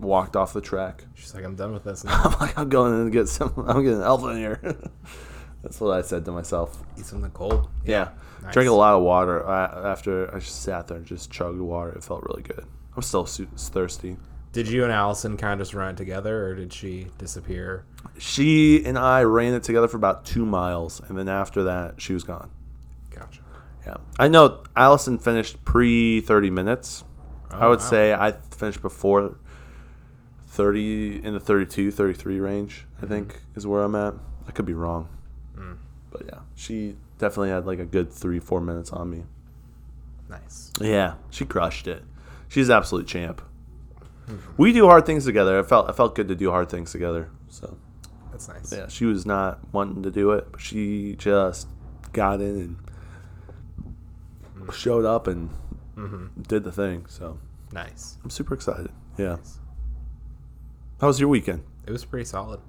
walked 0.00 0.36
off 0.36 0.52
the 0.52 0.60
track. 0.60 1.04
She's 1.14 1.34
like, 1.34 1.44
I'm 1.44 1.54
done 1.54 1.72
with 1.72 1.84
this 1.84 2.02
now. 2.04 2.20
I'm 2.24 2.40
like, 2.40 2.58
I'm 2.58 2.68
going 2.68 2.94
in 2.98 3.04
to 3.04 3.10
get 3.10 3.28
some. 3.28 3.52
I'm 3.68 3.82
getting 3.82 3.98
an 3.98 4.02
elf 4.04 4.24
in 4.24 4.36
here. 4.36 4.60
That's 5.62 5.80
what 5.80 5.96
I 5.96 6.02
said 6.02 6.24
to 6.24 6.32
myself. 6.32 6.82
Eat 6.98 7.06
something 7.06 7.30
cold. 7.30 7.68
Yeah. 7.84 8.08
Nice. 8.42 8.52
Drank 8.54 8.68
a 8.68 8.72
lot 8.72 8.94
of 8.94 9.02
water 9.02 9.46
I, 9.46 9.90
after 9.90 10.32
I 10.34 10.38
just 10.38 10.62
sat 10.62 10.86
there 10.88 10.96
and 10.98 11.06
just 11.06 11.30
chugged 11.30 11.60
water. 11.60 11.90
It 11.92 12.04
felt 12.04 12.22
really 12.24 12.42
good. 12.42 12.64
I'm 12.96 13.02
still 13.02 13.26
su- 13.26 13.46
thirsty. 13.56 14.16
Did 14.52 14.68
you 14.68 14.84
and 14.84 14.92
Allison 14.92 15.36
kind 15.36 15.60
of 15.60 15.66
just 15.66 15.74
run 15.74 15.90
it 15.90 15.96
together, 15.98 16.46
or 16.46 16.54
did 16.54 16.72
she 16.72 17.08
disappear? 17.18 17.84
She 18.18 18.82
and 18.86 18.98
I 18.98 19.22
ran 19.24 19.52
it 19.52 19.62
together 19.62 19.86
for 19.86 19.98
about 19.98 20.24
two 20.24 20.46
miles, 20.46 21.00
and 21.08 21.18
then 21.18 21.28
after 21.28 21.64
that, 21.64 22.00
she 22.00 22.14
was 22.14 22.24
gone. 22.24 22.50
Gotcha. 23.10 23.40
Yeah. 23.86 23.96
I 24.18 24.28
know 24.28 24.62
Allison 24.74 25.18
finished 25.18 25.62
pre 25.64 26.20
30 26.22 26.50
minutes. 26.50 27.04
I 27.50 27.68
would 27.68 27.80
Oh, 27.80 27.82
wow. 27.82 27.90
say 27.90 28.12
I 28.14 28.32
finished 28.32 28.80
before 28.82 29.36
30 30.48 31.22
in 31.24 31.34
the 31.34 31.40
32, 31.40 31.90
33 31.90 32.40
range, 32.40 32.86
Mm-hmm. 32.96 33.04
I 33.04 33.08
think 33.08 33.40
is 33.54 33.66
where 33.66 33.82
I'm 33.82 33.94
at. 33.94 34.14
I 34.48 34.52
could 34.52 34.64
be 34.64 34.72
wrong. 34.72 35.08
Mm. 35.56 35.76
But 36.10 36.22
yeah, 36.26 36.38
she 36.54 36.96
definitely 37.18 37.50
had 37.50 37.66
like 37.66 37.78
a 37.78 37.84
good 37.84 38.10
three, 38.10 38.38
four 38.40 38.60
minutes 38.62 38.90
on 38.90 39.10
me. 39.10 39.24
Nice. 40.30 40.72
Yeah, 40.80 41.14
she 41.30 41.44
crushed 41.44 41.86
it. 41.86 42.02
She's 42.56 42.70
an 42.70 42.76
absolute 42.78 43.06
champ. 43.06 43.42
We 44.56 44.72
do 44.72 44.86
hard 44.86 45.04
things 45.04 45.26
together. 45.26 45.58
I 45.58 45.62
felt 45.62 45.90
I 45.90 45.92
felt 45.92 46.14
good 46.14 46.28
to 46.28 46.34
do 46.34 46.50
hard 46.50 46.70
things 46.70 46.90
together. 46.90 47.28
So 47.50 47.76
That's 48.32 48.48
nice. 48.48 48.72
yeah, 48.72 48.88
she 48.88 49.04
was 49.04 49.26
not 49.26 49.58
wanting 49.74 50.02
to 50.04 50.10
do 50.10 50.30
it, 50.30 50.48
but 50.52 50.58
she 50.62 51.16
just 51.18 51.68
got 52.14 52.40
in 52.40 52.78
and 54.56 54.72
showed 54.74 55.04
up 55.04 55.26
and 55.26 55.50
Mm-hmm. 55.96 56.42
did 56.42 56.64
the 56.64 56.72
thing. 56.72 57.04
So 57.10 57.38
Nice. 57.72 58.16
I'm 58.24 58.30
super 58.30 58.54
excited. 58.54 58.90
Yeah. 59.18 59.36
How 61.00 61.08
was 61.08 61.20
your 61.20 61.28
weekend? 61.28 61.62
It 61.86 61.90
was 61.90 62.06
pretty 62.06 62.24
solid. 62.24 62.60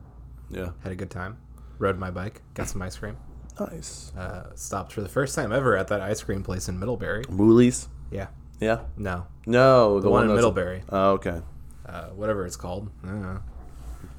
Yeah. 0.50 0.72
Had 0.84 0.92
a 0.92 0.96
good 0.96 1.10
time. 1.12 1.38
Rode 1.80 1.98
my 1.98 2.12
bike. 2.12 2.42
Got 2.56 2.68
some 2.68 2.82
ice 2.82 2.98
cream. 2.98 3.16
Nice. 3.58 4.12
Uh, 4.18 4.54
stopped 4.56 4.92
for 4.92 5.00
the 5.02 5.08
first 5.10 5.34
time 5.34 5.54
ever 5.54 5.78
at 5.78 5.88
that 5.88 6.02
ice 6.02 6.22
cream 6.24 6.44
place 6.44 6.68
in 6.68 6.78
Middlebury. 6.78 7.24
Woolies. 7.30 7.88
Yeah. 8.12 8.28
Yeah. 8.60 8.80
No. 8.98 9.28
No, 9.46 10.00
The, 10.00 10.10
one, 10.10 10.30
in 10.30 10.36
Middlebury. 10.36 10.84
Oh, 10.90 11.12
okay. 11.12 11.42
Uh, 11.86 12.08
whatever 12.10 12.46
it's 12.46 12.56
called. 12.58 12.90
I 13.04 13.08
don't 13.08 13.22
know. 13.22 13.40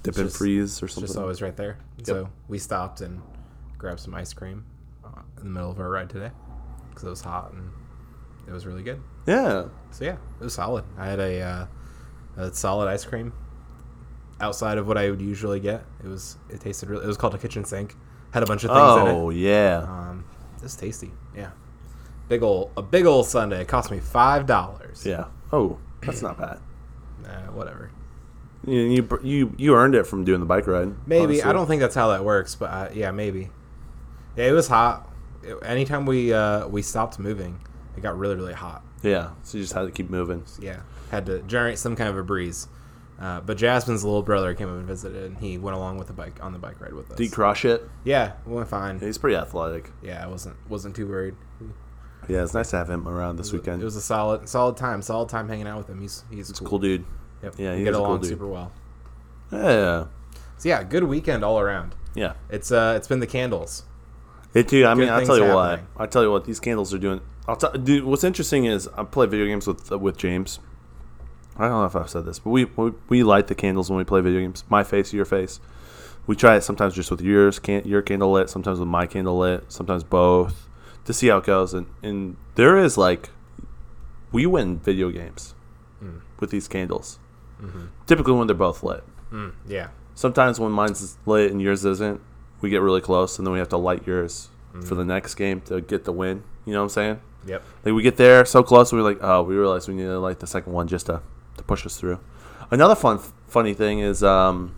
Dip 0.02 0.10
It's 0.12 0.18
and 0.18 0.26
just- 0.28 0.38
freeze 0.38 0.82
or 0.82 0.86
It's 0.86 0.94
something. 0.94 1.06
just 1.08 1.18
always 1.18 1.42
right 1.42 1.56
there. 1.56 1.78
So 2.04 2.28
we 2.48 2.58
stopped 2.58 3.00
and 3.00 3.20
grabbed 3.76 4.00
some 4.00 4.14
ice 4.14 4.32
cream 4.32 4.64
uh, 5.04 5.08
in 5.38 5.44
the 5.44 5.50
middle 5.50 5.70
of 5.70 5.78
our 5.80 5.90
ride 5.90 6.08
today 6.10 6.30
because 6.90 7.04
it 7.04 7.10
was 7.10 7.20
hot 7.20 7.52
and 7.52 7.70
it 8.46 8.52
was 8.52 8.64
really 8.64 8.82
good. 8.82 9.00
yeah. 9.26 9.64
So 9.90 10.04
yeah, 10.04 10.16
it 10.40 10.44
was 10.44 10.54
solid. 10.54 10.84
I 10.96 11.06
had 11.06 11.18
a, 11.20 11.40
uh, 11.42 11.66
a 12.36 12.54
solid 12.54 12.88
ice 12.88 13.04
cream 13.04 13.32
outside 14.40 14.78
of 14.78 14.86
what 14.86 14.96
I 14.96 15.10
would 15.10 15.20
usually 15.20 15.60
get. 15.60 15.84
It 16.02 16.06
was 16.08 16.38
it 16.48 16.60
tasted 16.60 16.88
really. 16.88 17.04
It 17.04 17.08
was 17.08 17.16
called 17.16 17.34
a 17.34 17.38
kitchen 17.38 17.64
sink. 17.64 17.94
Had 18.30 18.42
a 18.42 18.46
bunch 18.46 18.64
of 18.64 18.70
things 18.70 19.00
in 19.02 19.06
it. 19.08 19.18
Oh 19.18 19.30
yeah. 19.30 19.78
Um, 19.88 20.24
it's 20.62 20.76
tasty. 20.76 21.10
Yeah. 21.36 21.50
Big 22.28 22.42
ol' 22.42 22.70
a 22.76 22.82
big 22.82 23.06
ol' 23.06 23.24
Sunday. 23.24 23.60
It 23.62 23.68
cost 23.68 23.90
me 23.90 23.98
five 24.00 24.46
dollars. 24.46 25.04
Yeah. 25.06 25.26
Oh, 25.52 25.78
that's 26.02 26.22
not 26.22 26.38
bad. 26.38 26.58
Nah, 27.22 27.52
whatever. 27.52 27.90
You, 28.66 28.80
you 28.80 29.20
you 29.22 29.54
you 29.56 29.74
earned 29.74 29.94
it 29.94 30.06
from 30.06 30.24
doing 30.24 30.40
the 30.40 30.46
bike 30.46 30.66
ride. 30.66 30.94
Maybe 31.06 31.24
honestly. 31.24 31.42
I 31.42 31.52
don't 31.52 31.66
think 31.66 31.80
that's 31.80 31.94
how 31.94 32.08
that 32.08 32.24
works, 32.24 32.54
but 32.54 32.66
uh, 32.70 32.88
yeah, 32.92 33.10
maybe. 33.12 33.50
Yeah, 34.36 34.46
it 34.46 34.52
was 34.52 34.68
hot. 34.68 35.08
It- 35.42 35.56
anytime 35.62 36.04
we 36.06 36.32
uh, 36.32 36.66
we 36.68 36.82
stopped 36.82 37.18
moving, 37.18 37.60
it 37.96 38.02
got 38.02 38.18
really 38.18 38.34
really 38.36 38.52
hot. 38.54 38.82
Yeah. 39.02 39.30
So 39.44 39.58
you 39.58 39.64
just 39.64 39.74
had 39.74 39.82
to 39.82 39.90
keep 39.90 40.10
moving. 40.10 40.44
Yeah, 40.60 40.80
had 41.10 41.24
to 41.26 41.40
generate 41.42 41.78
some 41.78 41.96
kind 41.96 42.10
of 42.10 42.18
a 42.18 42.22
breeze. 42.24 42.68
Uh, 43.20 43.40
but 43.40 43.56
Jasmine's 43.56 44.04
little 44.04 44.22
brother 44.22 44.54
came 44.54 44.68
up 44.68 44.76
and 44.76 44.86
visited, 44.86 45.24
and 45.24 45.38
he 45.38 45.58
went 45.58 45.76
along 45.76 45.98
with 45.98 46.06
the 46.06 46.12
bike 46.12 46.38
on 46.42 46.52
the 46.52 46.58
bike 46.58 46.80
ride 46.80 46.92
with 46.92 47.10
us. 47.10 47.16
Did 47.16 47.24
you 47.24 47.30
crush 47.30 47.64
it? 47.64 47.88
yeah, 48.04 48.32
we 48.46 48.54
went 48.54 48.68
fine. 48.68 49.00
He's 49.00 49.18
pretty 49.18 49.34
athletic. 49.36 49.90
Yeah, 50.02 50.22
I 50.22 50.28
wasn't 50.28 50.56
wasn't 50.68 50.94
too 50.94 51.08
worried. 51.08 51.34
Yeah, 52.28 52.42
it's 52.42 52.54
nice 52.54 52.70
to 52.70 52.76
have 52.76 52.90
him 52.90 53.08
around 53.08 53.36
this 53.36 53.52
weekend. 53.52 53.80
It 53.80 53.84
was 53.84 53.96
a 53.96 54.00
solid 54.02 54.48
solid 54.48 54.76
time. 54.76 55.00
Solid 55.02 55.28
time 55.28 55.48
hanging 55.48 55.66
out 55.66 55.78
with 55.78 55.88
him. 55.88 56.00
He's 56.00 56.24
he's 56.30 56.48
He's 56.48 56.50
a 56.50 56.60
cool. 56.60 56.68
cool 56.68 56.78
dude. 56.80 57.04
Yep. 57.42 57.54
Yeah, 57.58 57.74
he 57.76 57.84
get 57.84 57.94
a 57.94 57.96
cool 57.96 58.06
along 58.06 58.20
dude. 58.20 58.30
super 58.30 58.46
well. 58.46 58.72
Yeah. 59.50 60.04
So 60.58 60.68
yeah, 60.68 60.82
good 60.82 61.04
weekend 61.04 61.44
all 61.44 61.58
around. 61.58 61.94
Yeah. 62.14 62.34
It's 62.50 62.70
uh 62.70 62.94
it's 62.96 63.08
been 63.08 63.20
the 63.20 63.26
candles. 63.26 63.84
It 64.54 64.68
too. 64.68 64.86
I 64.86 64.94
mean, 64.94 65.08
I'll 65.08 65.24
tell 65.24 65.38
you 65.38 65.52
what. 65.52 65.80
I'll 65.96 66.06
tell 66.08 66.22
you 66.22 66.30
what. 66.30 66.44
These 66.44 66.60
candles 66.60 66.92
are 66.94 66.98
doing. 66.98 67.20
I'll 67.46 67.56
tell. 67.56 67.72
Dude, 67.72 68.04
what's 68.04 68.24
interesting 68.24 68.64
is 68.66 68.88
I 68.88 69.04
play 69.04 69.26
video 69.26 69.46
games 69.46 69.66
with 69.66 69.90
with 69.90 70.16
James. 70.16 70.58
I 71.56 71.62
don't 71.62 71.80
know 71.80 71.84
if 71.86 71.96
I've 71.96 72.08
said 72.10 72.24
this, 72.24 72.38
but 72.38 72.50
we 72.50 72.64
we, 72.64 72.92
we 73.08 73.22
light 73.22 73.46
the 73.46 73.54
candles 73.54 73.90
when 73.90 73.96
we 73.98 74.04
play 74.04 74.20
video 74.20 74.40
games. 74.40 74.64
My 74.68 74.84
face, 74.84 75.12
your 75.12 75.24
face. 75.24 75.60
We 76.26 76.36
try 76.36 76.56
it 76.56 76.62
sometimes 76.62 76.94
just 76.94 77.10
with 77.10 77.22
yours, 77.22 77.58
can 77.58 77.86
your 77.86 78.02
candle 78.02 78.30
lit. 78.32 78.50
Sometimes 78.50 78.78
with 78.78 78.88
my 78.88 79.06
candle 79.06 79.38
lit. 79.38 79.64
Sometimes 79.68 80.04
both, 80.04 80.67
to 81.04 81.12
see 81.12 81.28
how 81.28 81.38
it 81.38 81.44
goes. 81.44 81.74
And 81.74 81.86
and 82.02 82.36
there 82.54 82.76
is 82.78 82.96
like, 82.98 83.30
we 84.32 84.46
win 84.46 84.78
video 84.78 85.10
games 85.10 85.54
Mm. 86.02 86.20
with 86.38 86.50
these 86.50 86.68
candles. 86.68 87.18
Mm-hmm. 87.60 87.86
Typically 88.06 88.32
when 88.34 88.46
they're 88.46 88.54
both 88.54 88.84
lit. 88.84 89.02
Mm, 89.32 89.52
yeah. 89.66 89.88
Sometimes 90.14 90.60
when 90.60 90.70
mine's 90.70 91.18
lit 91.26 91.50
and 91.50 91.60
yours 91.60 91.84
isn't, 91.84 92.20
we 92.60 92.70
get 92.70 92.82
really 92.82 93.00
close, 93.00 93.36
and 93.38 93.44
then 93.46 93.52
we 93.52 93.58
have 93.58 93.68
to 93.70 93.76
light 93.76 94.06
yours 94.06 94.48
for 94.86 94.94
the 94.94 95.04
next 95.04 95.34
game 95.34 95.60
to 95.62 95.80
get 95.80 96.04
the 96.04 96.12
win. 96.12 96.44
You 96.64 96.72
know 96.72 96.80
what 96.80 96.84
I'm 96.84 96.88
saying? 96.90 97.20
Yep. 97.46 97.62
Like 97.84 97.94
we 97.94 98.02
get 98.02 98.16
there 98.16 98.44
so 98.44 98.62
close, 98.62 98.92
we're 98.92 99.02
like, 99.02 99.18
oh, 99.22 99.42
we 99.42 99.56
realize 99.56 99.88
we 99.88 99.94
need 99.94 100.04
to 100.04 100.20
light 100.20 100.38
the 100.38 100.46
second 100.46 100.72
one 100.72 100.86
just 100.86 101.06
to, 101.06 101.20
to 101.56 101.64
push 101.64 101.84
us 101.84 101.96
through. 101.98 102.20
Another 102.70 102.94
fun, 102.94 103.18
funny 103.48 103.74
thing 103.74 103.98
is, 103.98 104.22
um, 104.22 104.76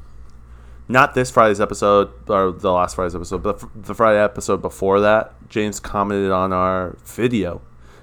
not 0.91 1.15
this 1.15 1.31
Friday's 1.31 1.61
episode 1.61 2.11
or 2.29 2.53
the 2.53 2.73
last 2.73 2.97
Friday's 2.97 3.15
episode, 3.15 3.43
but 3.43 3.63
the 3.75 3.95
Friday 3.95 4.23
episode 4.23 4.61
before 4.61 5.01
that, 5.01 5.35
James 5.49 5.81
commented 5.81 6.31
on 6.31 6.53
our 6.53 6.97
video. 7.05 7.63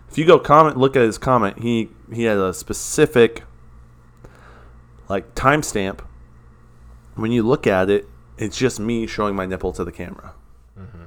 If 0.10 0.17
you 0.17 0.25
go 0.25 0.39
comment, 0.39 0.77
look 0.77 0.96
at 0.96 1.01
his 1.01 1.17
comment. 1.17 1.60
He 1.60 1.89
he 2.13 2.24
had 2.24 2.38
a 2.38 2.53
specific 2.53 3.44
like 5.10 5.36
timestamp. 5.36 6.00
When 7.15 7.32
you 7.32 7.44
look 7.44 7.67
at 7.67 7.89
it, 7.89 8.08
it's 8.38 8.58
just 8.58 8.79
me 8.79 9.08
showing 9.08 9.36
my 9.36 9.46
nipple 9.46 9.74
to 9.74 9.84
the 9.84 9.91
camera. 9.91 10.34
Mm-hmm. 10.79 11.06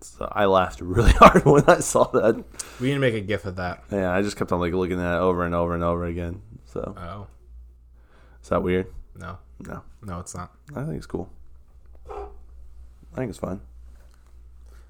So 0.00 0.28
I 0.32 0.46
laughed 0.46 0.80
really 0.80 1.12
hard 1.12 1.44
when 1.44 1.64
I 1.66 1.80
saw 1.80 2.04
that. 2.12 2.42
We 2.80 2.88
need 2.88 2.94
to 2.94 3.00
make 3.00 3.14
a 3.14 3.20
gif 3.20 3.44
of 3.44 3.56
that. 3.56 3.84
Yeah, 3.90 4.10
I 4.10 4.22
just 4.22 4.36
kept 4.36 4.52
on 4.52 4.60
like 4.60 4.72
looking 4.72 5.00
at 5.00 5.16
it 5.16 5.20
over 5.20 5.44
and 5.44 5.54
over 5.54 5.74
and 5.74 5.84
over 5.84 6.04
again. 6.06 6.42
So 6.64 6.94
Oh 6.96 7.26
is 8.42 8.48
that 8.48 8.62
weird? 8.62 8.86
no, 9.16 9.38
No, 9.66 9.82
no, 10.02 10.20
it's 10.20 10.34
not. 10.34 10.52
I 10.74 10.84
think 10.84 10.96
it's 10.96 11.06
cool. 11.06 11.28
I 12.08 13.16
think 13.16 13.28
it's 13.30 13.38
fun. 13.38 13.60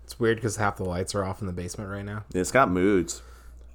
It's 0.05 0.19
weird 0.19 0.37
because 0.39 0.57
half 0.57 0.77
the 0.77 0.85
lights 0.85 1.15
are 1.15 1.25
off 1.25 1.41
in 1.41 1.47
the 1.47 1.53
basement 1.53 1.91
right 1.91 2.05
now. 2.05 2.25
It's 2.35 2.51
got 2.51 2.71
moods. 2.71 3.23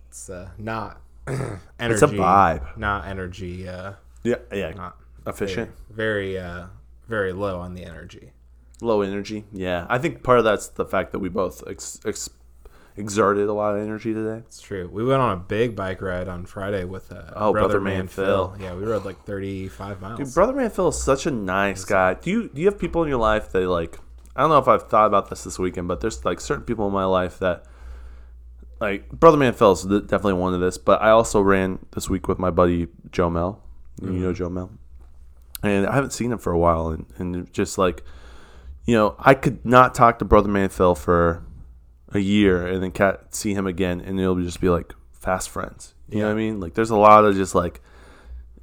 It's 0.10 0.30
uh, 0.30 0.50
not 0.58 1.02
energy. 1.28 1.60
It's 1.80 2.02
a 2.02 2.08
vibe. 2.08 2.78
Not 2.78 3.08
energy. 3.08 3.68
Uh, 3.68 3.94
Yeah, 4.24 4.36
yeah, 4.52 4.72
not 4.72 4.98
efficient, 5.28 5.72
very, 5.90 6.34
very, 6.36 6.40
uh, 6.40 6.66
very 7.08 7.34
low 7.34 7.60
on 7.60 7.74
the 7.74 7.84
energy. 7.86 8.32
low 8.82 9.02
energy. 9.02 9.46
Yeah, 9.52 9.86
I 9.90 9.98
think 9.98 10.24
part 10.24 10.38
of 10.40 10.44
that's 10.46 10.68
the 10.68 10.86
fact 10.86 11.12
that 11.14 11.20
we 11.20 11.30
both 11.30 11.64
ex- 11.68 12.00
ex- 12.06 12.30
exerted 12.98 13.48
a 13.48 13.54
lot 13.54 13.76
of 13.76 13.82
energy 13.82 14.14
today. 14.14 14.38
It's 14.46 14.62
true. 14.62 14.90
We 14.92 15.04
went 15.04 15.22
on 15.22 15.34
a 15.34 15.40
big 15.40 15.76
bike 15.76 16.02
ride 16.02 16.28
on 16.28 16.46
Friday 16.46 16.84
with 16.86 17.12
uh, 17.12 17.32
Oh, 17.36 17.52
Brother 17.52 17.82
Man 17.82 18.08
Phil. 18.08 18.56
Yeah, 18.60 18.76
we 18.76 18.84
rode 18.84 19.06
like 19.06 19.24
35 19.26 20.02
miles. 20.02 20.20
Dude, 20.20 20.34
Brother 20.34 20.54
Man 20.54 20.70
Phil 20.70 20.88
is 20.90 21.02
such 21.02 21.26
a 21.26 21.32
nice 21.32 21.84
guy. 21.86 22.14
Do 22.16 22.30
you 22.30 22.50
do 22.50 22.62
you 22.62 22.68
have 22.68 22.80
people 22.80 23.04
in 23.04 23.10
your 23.10 23.20
life 23.20 23.52
that 23.52 23.68
like? 23.68 24.00
I 24.36 24.42
don't 24.42 24.50
know 24.50 24.58
if 24.58 24.68
I've 24.68 24.90
thought 24.90 25.06
about 25.08 25.30
this 25.30 25.44
this 25.46 25.58
weekend, 25.58 25.88
but 25.88 26.02
there's 26.02 26.26
like 26.26 26.40
certain 26.42 26.64
people 26.66 26.88
in 26.88 26.94
my 26.94 27.06
life 27.06 27.40
that 27.40 27.66
like 28.80 29.10
Brother 29.10 29.38
Man 29.38 29.54
Phil 29.54 29.72
is 29.72 29.84
definitely 29.84 30.34
one 30.34 30.54
of 30.54 30.60
this. 30.60 30.78
But 30.78 31.02
I 31.02 31.10
also 31.12 31.40
ran 31.42 31.80
this 31.92 32.10
week 32.10 32.28
with 32.28 32.40
my 32.40 32.50
buddy 32.52 32.88
Joe 33.12 33.30
Mel. 33.30 33.62
You 34.02 34.10
know 34.10 34.34
Joe 34.34 34.50
Mel, 34.50 34.72
and 35.64 35.88
I 35.88 35.96
haven't 35.96 36.12
seen 36.12 36.32
him 36.34 36.38
for 36.38 36.52
a 36.52 36.58
while, 36.58 36.90
and 36.90 37.06
and 37.18 37.54
just 37.54 37.78
like 37.78 38.04
you 38.86 38.94
know, 38.96 39.16
I 39.18 39.34
could 39.34 39.66
not 39.66 39.96
talk 39.96 40.20
to 40.20 40.26
Brother 40.26 40.50
Man 40.50 40.70
Phil 40.70 40.94
for 40.96 41.44
a 42.14 42.20
year 42.20 42.66
and 42.68 42.82
then 42.84 42.92
cat 42.92 43.34
see 43.36 43.54
him 43.54 43.68
again, 43.68 44.02
and 44.02 44.20
it'll 44.20 44.36
just 44.42 44.62
be 44.62 44.70
like 44.70 44.94
fast 45.12 45.50
friends. 45.50 45.94
You 46.10 46.20
know 46.20 46.26
what 46.28 46.34
I 46.34 46.36
mean? 46.36 46.60
Like 46.60 46.74
there's 46.76 46.92
a 46.92 46.96
lot 46.96 47.26
of 47.26 47.36
just 47.36 47.56
like 47.56 47.82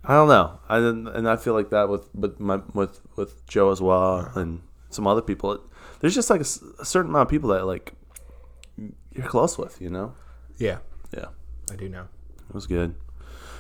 I 0.04 0.14
don't 0.14 0.28
know. 0.28 0.58
I 0.68 0.78
and 0.78 1.28
I 1.28 1.36
feel 1.36 1.54
like 1.54 1.70
that 1.70 1.88
with 1.88 2.08
with 2.14 2.38
my 2.40 2.60
with 2.74 3.00
with 3.16 3.46
Joe 3.46 3.70
as 3.70 3.80
well 3.80 4.30
and 4.34 4.62
some 4.90 5.06
other 5.06 5.22
people. 5.22 5.52
It, 5.52 5.60
there's 6.00 6.14
just 6.14 6.30
like 6.30 6.40
a 6.40 6.44
certain 6.44 7.10
amount 7.10 7.26
of 7.26 7.30
people 7.30 7.50
that 7.50 7.64
like 7.66 7.92
you're 9.12 9.26
close 9.26 9.56
with. 9.58 9.80
You 9.80 9.90
know? 9.90 10.14
Yeah, 10.58 10.78
Yeah, 11.16 11.26
I 11.70 11.76
do 11.76 11.88
know. 11.88 12.06
it 12.48 12.54
was 12.54 12.66
good, 12.66 12.94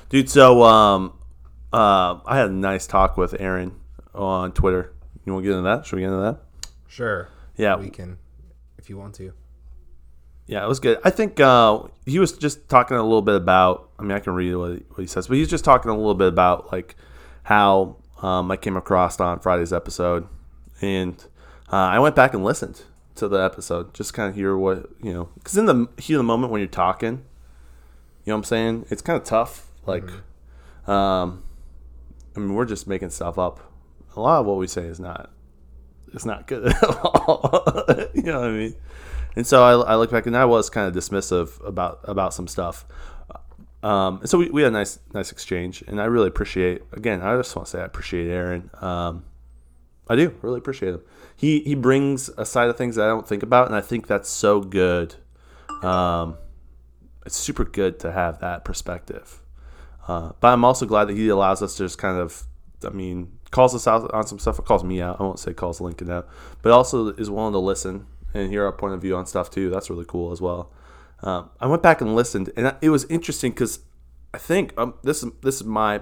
dude. 0.08 0.28
So 0.30 0.62
um, 0.62 1.18
uh, 1.72 2.18
I 2.26 2.36
had 2.36 2.48
a 2.48 2.52
nice 2.52 2.86
talk 2.86 3.16
with 3.16 3.40
Aaron 3.40 3.80
on 4.14 4.52
Twitter. 4.52 4.92
You 5.24 5.32
want 5.32 5.44
to 5.44 5.48
get 5.50 5.56
into 5.56 5.68
that? 5.68 5.86
Should 5.86 5.96
we 5.96 6.02
get 6.02 6.08
into 6.08 6.22
that? 6.22 6.40
Sure. 6.88 7.28
Yeah, 7.56 7.76
We 7.76 7.90
can, 7.90 8.18
if 8.78 8.90
you 8.90 8.98
want 8.98 9.14
to. 9.16 9.32
Yeah, 10.52 10.66
it 10.66 10.68
was 10.68 10.80
good. 10.80 10.98
I 11.02 11.08
think 11.08 11.40
uh, 11.40 11.84
he 12.04 12.18
was 12.18 12.36
just 12.36 12.68
talking 12.68 12.98
a 12.98 13.02
little 13.02 13.22
bit 13.22 13.36
about. 13.36 13.88
I 13.98 14.02
mean, 14.02 14.12
I 14.12 14.18
can 14.18 14.34
read 14.34 14.54
what 14.54 14.72
he, 14.72 14.84
what 14.90 14.98
he 14.98 15.06
says, 15.06 15.26
but 15.26 15.38
he's 15.38 15.48
just 15.48 15.64
talking 15.64 15.90
a 15.90 15.96
little 15.96 16.14
bit 16.14 16.28
about 16.28 16.70
like 16.70 16.94
how 17.44 17.96
um, 18.20 18.50
I 18.50 18.58
came 18.58 18.76
across 18.76 19.18
on 19.18 19.40
Friday's 19.40 19.72
episode, 19.72 20.28
and 20.82 21.16
uh, 21.72 21.76
I 21.76 22.00
went 22.00 22.14
back 22.14 22.34
and 22.34 22.44
listened 22.44 22.82
to 23.14 23.28
the 23.28 23.38
episode 23.38 23.94
just 23.94 24.12
kind 24.12 24.28
of 24.28 24.34
hear 24.34 24.54
what 24.54 24.90
you 25.02 25.14
know, 25.14 25.30
because 25.36 25.56
in 25.56 25.64
the 25.64 25.88
heat 25.96 26.12
of 26.12 26.18
the 26.18 26.22
moment 26.22 26.52
when 26.52 26.60
you're 26.60 26.68
talking, 26.68 27.12
you 27.12 27.16
know 28.26 28.34
what 28.34 28.40
I'm 28.40 28.44
saying, 28.44 28.86
it's 28.90 29.00
kind 29.00 29.18
of 29.18 29.24
tough. 29.24 29.70
Like, 29.86 30.10
um, 30.86 31.44
I 32.36 32.40
mean, 32.40 32.52
we're 32.52 32.66
just 32.66 32.86
making 32.86 33.08
stuff 33.08 33.38
up. 33.38 33.72
A 34.14 34.20
lot 34.20 34.40
of 34.40 34.44
what 34.44 34.58
we 34.58 34.66
say 34.66 34.82
is 34.82 35.00
not, 35.00 35.30
it's 36.12 36.26
not 36.26 36.46
good 36.46 36.66
at 36.74 36.84
all. 36.84 37.86
you 38.12 38.24
know 38.24 38.40
what 38.40 38.50
I 38.50 38.52
mean? 38.52 38.74
And 39.36 39.46
so 39.46 39.62
I, 39.62 39.92
I 39.92 39.96
look 39.96 40.10
back 40.10 40.26
and 40.26 40.36
I 40.36 40.44
was 40.44 40.68
kind 40.70 40.86
of 40.86 40.94
dismissive 40.94 41.66
about 41.66 42.00
about 42.04 42.34
some 42.34 42.48
stuff. 42.48 42.84
Um, 43.82 44.20
and 44.20 44.30
so 44.30 44.38
we, 44.38 44.50
we 44.50 44.62
had 44.62 44.68
a 44.68 44.72
nice 44.72 44.98
nice 45.12 45.32
exchange, 45.32 45.82
and 45.86 46.00
I 46.00 46.04
really 46.04 46.28
appreciate. 46.28 46.82
Again, 46.92 47.20
I 47.22 47.36
just 47.36 47.54
want 47.56 47.66
to 47.66 47.70
say 47.72 47.80
I 47.80 47.84
appreciate 47.84 48.30
Aaron. 48.30 48.70
Um, 48.80 49.24
I 50.08 50.16
do 50.16 50.34
really 50.42 50.58
appreciate 50.58 50.94
him. 50.94 51.02
He 51.36 51.60
he 51.60 51.74
brings 51.74 52.28
a 52.36 52.44
side 52.44 52.68
of 52.68 52.76
things 52.76 52.96
that 52.96 53.04
I 53.04 53.08
don't 53.08 53.26
think 53.26 53.42
about, 53.42 53.66
and 53.66 53.74
I 53.74 53.80
think 53.80 54.06
that's 54.06 54.28
so 54.28 54.60
good. 54.60 55.16
Um, 55.82 56.36
it's 57.26 57.36
super 57.36 57.64
good 57.64 57.98
to 58.00 58.12
have 58.12 58.40
that 58.40 58.64
perspective. 58.64 59.40
Uh, 60.06 60.32
but 60.40 60.48
I'm 60.52 60.64
also 60.64 60.86
glad 60.86 61.06
that 61.06 61.16
he 61.16 61.28
allows 61.28 61.62
us 61.62 61.76
to 61.76 61.84
just 61.84 61.96
kind 61.96 62.18
of, 62.18 62.44
I 62.84 62.90
mean, 62.90 63.38
calls 63.52 63.74
us 63.74 63.86
out 63.86 64.12
on 64.12 64.26
some 64.26 64.40
stuff. 64.40 64.58
It 64.58 64.64
calls 64.64 64.82
me 64.82 65.00
out. 65.00 65.20
I 65.20 65.22
won't 65.22 65.38
say 65.38 65.54
calls 65.54 65.80
Lincoln 65.80 66.10
out, 66.10 66.28
but 66.62 66.72
also 66.72 67.08
is 67.14 67.30
willing 67.30 67.52
to 67.52 67.58
listen 67.58 68.06
and 68.34 68.50
hear 68.50 68.64
our 68.64 68.72
point 68.72 68.94
of 68.94 69.00
view 69.00 69.16
on 69.16 69.26
stuff 69.26 69.50
too. 69.50 69.70
That's 69.70 69.90
really 69.90 70.04
cool 70.06 70.32
as 70.32 70.40
well. 70.40 70.72
Um, 71.22 71.50
I 71.60 71.66
went 71.66 71.82
back 71.82 72.00
and 72.00 72.14
listened, 72.16 72.50
and 72.56 72.74
it 72.80 72.90
was 72.90 73.04
interesting 73.04 73.52
because 73.52 73.80
I 74.34 74.38
think 74.38 74.72
um, 74.76 74.94
this 75.02 75.22
is 75.22 75.30
this 75.42 75.56
is 75.56 75.64
my 75.64 76.00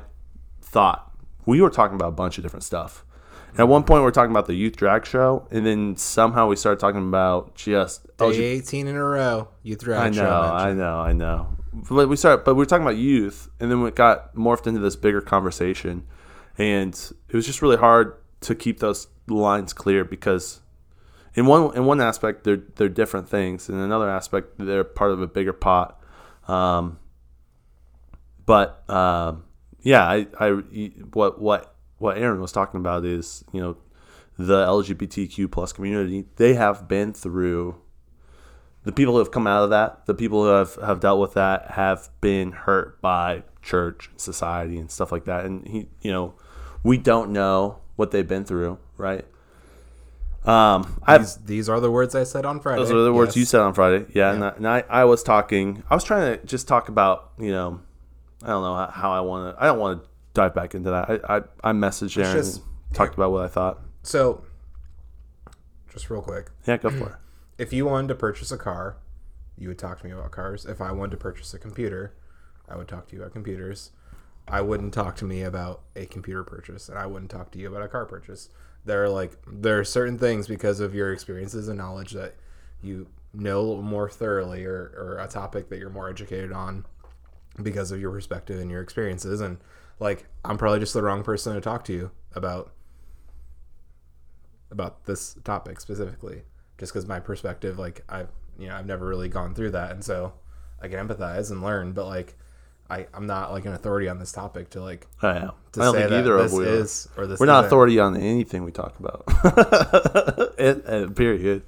thought. 0.62 1.12
We 1.46 1.60
were 1.60 1.70
talking 1.70 1.94
about 1.94 2.08
a 2.08 2.12
bunch 2.12 2.38
of 2.38 2.44
different 2.44 2.64
stuff. 2.64 3.04
And 3.50 3.60
at 3.60 3.68
one 3.68 3.82
point, 3.82 4.02
we 4.02 4.08
are 4.08 4.12
talking 4.12 4.30
about 4.30 4.46
the 4.46 4.54
youth 4.54 4.76
drag 4.76 5.04
show, 5.04 5.48
and 5.50 5.66
then 5.66 5.96
somehow 5.96 6.46
we 6.46 6.56
started 6.56 6.78
talking 6.78 7.06
about 7.08 7.54
just 7.56 8.06
Day 8.16 8.24
LGBT 8.26 8.40
18 8.40 8.86
in 8.86 8.96
a 8.96 9.04
row. 9.04 9.48
You 9.62 9.74
threw 9.74 9.94
out 9.94 10.06
I 10.06 10.10
know, 10.10 10.30
I 10.30 10.72
know, 10.72 10.98
I 11.00 11.12
know. 11.12 11.56
But 11.72 12.08
we 12.08 12.16
started, 12.16 12.44
but 12.44 12.54
we 12.54 12.58
were 12.58 12.66
talking 12.66 12.84
about 12.84 12.96
youth, 12.96 13.48
and 13.58 13.70
then 13.70 13.84
it 13.86 13.96
got 13.96 14.34
morphed 14.34 14.66
into 14.66 14.80
this 14.80 14.96
bigger 14.96 15.20
conversation, 15.20 16.06
and 16.58 16.94
it 17.28 17.34
was 17.34 17.44
just 17.46 17.60
really 17.60 17.76
hard 17.76 18.14
to 18.42 18.54
keep 18.54 18.78
those 18.78 19.08
lines 19.26 19.72
clear 19.72 20.04
because, 20.04 20.60
in 21.34 21.46
one 21.46 21.76
in 21.76 21.84
one 21.84 22.00
aspect, 22.00 22.44
they're 22.44 22.62
they're 22.76 22.88
different 22.88 23.28
things, 23.28 23.68
in 23.68 23.76
another 23.76 24.08
aspect, 24.08 24.58
they're 24.58 24.84
part 24.84 25.12
of 25.12 25.20
a 25.20 25.26
bigger 25.26 25.52
pot. 25.52 26.02
Um, 26.48 26.98
but 28.46 28.88
um, 28.90 29.44
yeah, 29.82 30.04
I, 30.04 30.26
I 30.38 30.50
what 31.12 31.40
what 31.40 31.74
what 31.98 32.18
Aaron 32.18 32.40
was 32.40 32.52
talking 32.52 32.80
about 32.80 33.04
is 33.04 33.44
you 33.52 33.60
know 33.60 33.76
the 34.36 34.66
LGBTQ 34.66 35.50
plus 35.50 35.72
community, 35.72 36.24
they 36.36 36.54
have 36.54 36.88
been 36.88 37.12
through 37.12 37.80
the 38.84 38.92
people 38.92 39.12
who 39.12 39.18
have 39.18 39.30
come 39.30 39.46
out 39.46 39.64
of 39.64 39.70
that, 39.70 40.06
the 40.06 40.14
people 40.14 40.42
who 40.44 40.48
have, 40.48 40.76
have 40.76 41.00
dealt 41.00 41.20
with 41.20 41.34
that 41.34 41.72
have 41.72 42.08
been 42.22 42.52
hurt 42.52 43.00
by 43.02 43.42
church, 43.60 44.10
society, 44.16 44.78
and 44.78 44.90
stuff 44.90 45.12
like 45.12 45.26
that. 45.26 45.44
And 45.44 45.66
he, 45.68 45.88
you 46.00 46.10
know, 46.10 46.34
we 46.82 46.96
don't 46.96 47.30
know 47.30 47.80
what 47.96 48.10
they've 48.10 48.26
been 48.26 48.46
through, 48.46 48.78
right? 48.96 49.26
Um, 50.44 51.00
These, 51.06 51.36
these 51.36 51.68
are 51.68 51.80
the 51.80 51.90
words 51.90 52.14
I 52.14 52.24
said 52.24 52.46
on 52.46 52.60
Friday. 52.60 52.80
those 52.80 52.90
are 52.90 53.02
the 53.02 53.12
words 53.12 53.30
Yes. 53.30 53.36
you 53.36 53.44
said 53.44 53.60
on 53.60 53.74
Friday. 53.74 54.06
Yeah, 54.14 54.32
And, 54.32 54.44
I, 54.44 54.48
and 54.50 54.66
I, 54.68 54.84
I 54.88 55.04
was 55.04 55.22
talking. 55.22 55.82
I 55.90 55.94
was 55.94 56.02
trying 56.04 56.38
to 56.38 56.46
just 56.46 56.66
talk 56.66 56.88
about, 56.88 57.32
you 57.38 57.52
know, 57.52 57.80
I 58.42 58.46
don't 58.48 58.62
know 58.62 58.74
how, 58.74 58.86
how 58.86 59.12
I 59.12 59.20
want 59.20 59.54
to. 59.54 59.62
I 59.62 59.66
don't 59.66 59.78
want 59.78 60.02
to 60.02 60.08
dive 60.32 60.54
back 60.54 60.74
into 60.74 60.90
that. 60.90 61.10
I 61.28 61.36
I, 61.36 61.42
I 61.62 61.72
messaged 61.72 62.16
Aaron 62.22 62.36
just- 62.36 62.62
and 62.62 62.94
talked 62.94 63.14
about 63.14 63.32
what 63.32 63.44
I 63.44 63.48
thought. 63.48 63.80
So, 64.02 64.42
just 65.92 66.08
real 66.08 66.22
quick, 66.22 66.50
Yeah, 66.66 66.78
go 66.78 66.88
for 66.90 67.06
it. 67.10 67.14
if 67.62 67.72
you 67.72 67.84
wanted 67.84 68.08
to 68.08 68.14
purchase 68.14 68.50
a 68.50 68.56
car, 68.56 68.96
you 69.58 69.68
would 69.68 69.78
talk 69.78 69.98
to 70.00 70.06
me 70.06 70.12
about 70.12 70.30
cars. 70.30 70.64
If 70.64 70.80
I 70.80 70.90
wanted 70.92 71.10
to 71.12 71.16
purchase 71.18 71.52
a 71.52 71.58
computer, 71.58 72.14
I 72.66 72.76
would 72.76 72.88
talk 72.88 73.08
to 73.08 73.16
you 73.16 73.20
about 73.22 73.32
computers. 73.34 73.90
I 74.48 74.62
wouldn't 74.62 74.94
talk 74.94 75.16
to 75.16 75.24
me 75.26 75.42
about 75.42 75.82
a 75.94 76.06
computer 76.06 76.42
purchase, 76.44 76.88
and 76.88 76.98
I 76.98 77.04
wouldn't 77.06 77.30
talk 77.30 77.50
to 77.52 77.58
you 77.58 77.68
about 77.68 77.82
a 77.82 77.88
car 77.88 78.06
purchase. 78.06 78.48
There 78.84 79.04
are 79.04 79.08
like 79.08 79.32
there 79.46 79.78
are 79.78 79.84
certain 79.84 80.18
things 80.18 80.48
because 80.48 80.80
of 80.80 80.94
your 80.94 81.12
experiences 81.12 81.68
and 81.68 81.78
knowledge 81.78 82.12
that 82.12 82.34
you 82.82 83.08
know 83.32 83.76
more 83.76 84.08
thoroughly, 84.08 84.64
or, 84.64 84.92
or 84.96 85.18
a 85.20 85.28
topic 85.28 85.68
that 85.68 85.78
you're 85.78 85.90
more 85.90 86.08
educated 86.08 86.52
on 86.52 86.84
because 87.62 87.92
of 87.92 88.00
your 88.00 88.10
perspective 88.10 88.58
and 88.58 88.70
your 88.70 88.82
experiences. 88.82 89.40
And 89.40 89.58
like 89.98 90.26
I'm 90.44 90.58
probably 90.58 90.80
just 90.80 90.94
the 90.94 91.02
wrong 91.02 91.22
person 91.22 91.54
to 91.54 91.60
talk 91.60 91.84
to 91.84 91.92
you 91.92 92.10
about 92.34 92.72
about 94.70 95.04
this 95.04 95.36
topic 95.44 95.80
specifically 95.80 96.42
just 96.78 96.92
because 96.92 97.06
my 97.06 97.18
perspective 97.20 97.78
like 97.78 98.02
i've 98.08 98.28
you 98.58 98.68
know 98.68 98.76
i've 98.76 98.86
never 98.86 99.06
really 99.06 99.28
gone 99.28 99.54
through 99.54 99.70
that 99.70 99.90
and 99.90 100.04
so 100.04 100.32
i 100.80 100.88
can 100.88 101.06
empathize 101.06 101.50
and 101.50 101.62
learn 101.62 101.92
but 101.92 102.06
like 102.06 102.36
I, 102.90 103.06
I'm 103.14 103.26
not 103.26 103.52
like 103.52 103.64
an 103.66 103.72
authority 103.72 104.08
on 104.08 104.18
this 104.18 104.32
topic 104.32 104.70
to 104.70 104.80
like 104.82 105.06
I 105.22 105.34
know. 105.38 105.54
to 105.72 105.80
I 105.80 105.84
don't 105.84 105.94
say 105.94 106.00
think 106.02 106.12
either 106.12 106.36
of 106.36 106.52
we 106.52 106.66
are. 106.66 106.68
is 106.68 107.08
or 107.16 107.26
this 107.26 107.38
We're 107.38 107.46
not 107.46 107.60
isn't. 107.60 107.66
authority 107.66 107.98
on 108.00 108.16
anything 108.16 108.64
we 108.64 108.72
talk 108.72 108.98
about. 108.98 109.24
it, 110.58 110.84
uh, 110.86 111.08
period. 111.10 111.62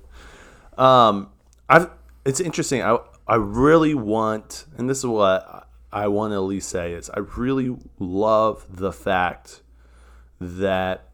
Um, 0.76 1.30
I've. 1.68 1.90
It's 2.24 2.40
interesting. 2.40 2.82
I 2.82 2.98
I 3.26 3.36
really 3.36 3.94
want, 3.94 4.66
and 4.76 4.90
this 4.90 4.98
is 4.98 5.06
what 5.06 5.68
I 5.92 6.08
want 6.08 6.32
to 6.32 6.36
at 6.36 6.40
least 6.40 6.68
say 6.68 6.92
is, 6.92 7.08
I 7.10 7.20
really 7.36 7.76
love 7.98 8.66
the 8.68 8.92
fact 8.92 9.62
that 10.40 11.08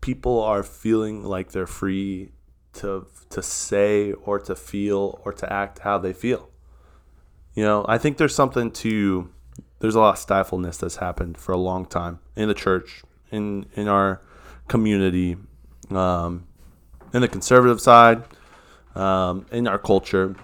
people 0.00 0.40
are 0.42 0.62
feeling 0.62 1.24
like 1.24 1.50
they're 1.52 1.66
free 1.66 2.30
to 2.74 3.06
to 3.30 3.42
say 3.42 4.12
or 4.12 4.38
to 4.38 4.54
feel 4.54 5.20
or 5.24 5.32
to 5.32 5.52
act 5.52 5.80
how 5.80 5.98
they 5.98 6.12
feel. 6.12 6.48
You 7.54 7.64
know, 7.64 7.84
I 7.88 7.98
think 7.98 8.18
there's 8.18 8.34
something 8.34 8.70
to 8.72 9.30
there's 9.80 9.94
a 9.94 10.00
lot 10.00 10.18
of 10.18 10.18
stifledness 10.18 10.78
that's 10.78 10.96
happened 10.96 11.38
for 11.38 11.52
a 11.52 11.56
long 11.56 11.86
time 11.86 12.18
in 12.36 12.48
the 12.48 12.54
church, 12.54 13.02
in 13.30 13.66
in 13.74 13.88
our 13.88 14.20
community, 14.66 15.36
um, 15.90 16.46
in 17.12 17.20
the 17.22 17.28
conservative 17.28 17.80
side, 17.80 18.22
um, 18.94 19.46
in 19.52 19.66
our 19.66 19.78
culture, 19.78 20.34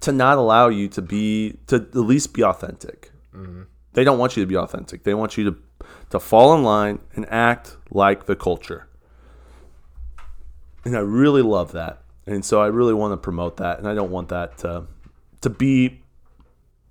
to 0.00 0.12
not 0.12 0.38
allow 0.38 0.68
you 0.68 0.88
to 0.88 1.02
be 1.02 1.58
to 1.66 1.76
at 1.76 1.94
least 1.94 2.34
be 2.34 2.42
authentic. 2.44 3.10
They 3.94 4.04
don't 4.04 4.18
want 4.18 4.36
you 4.36 4.42
to 4.42 4.46
be 4.46 4.56
authentic. 4.56 5.04
They 5.04 5.14
want 5.14 5.36
you 5.36 5.44
to 5.50 5.56
to 6.10 6.20
fall 6.20 6.54
in 6.54 6.62
line 6.62 7.00
and 7.14 7.26
act 7.30 7.76
like 7.90 8.26
the 8.26 8.36
culture. 8.36 8.86
And 10.84 10.96
I 10.96 11.00
really 11.00 11.42
love 11.42 11.72
that. 11.72 12.02
And 12.26 12.44
so 12.44 12.60
I 12.60 12.66
really 12.66 12.94
want 12.94 13.12
to 13.12 13.16
promote 13.16 13.56
that 13.56 13.78
and 13.78 13.88
I 13.88 13.94
don't 13.94 14.10
want 14.10 14.28
that 14.28 14.58
to 14.58 14.86
to 15.40 15.50
be 15.50 16.02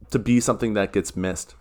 to 0.09 0.19
be 0.19 0.39
something 0.39 0.73
that 0.73 0.91
gets 0.91 1.15
missed. 1.15 1.55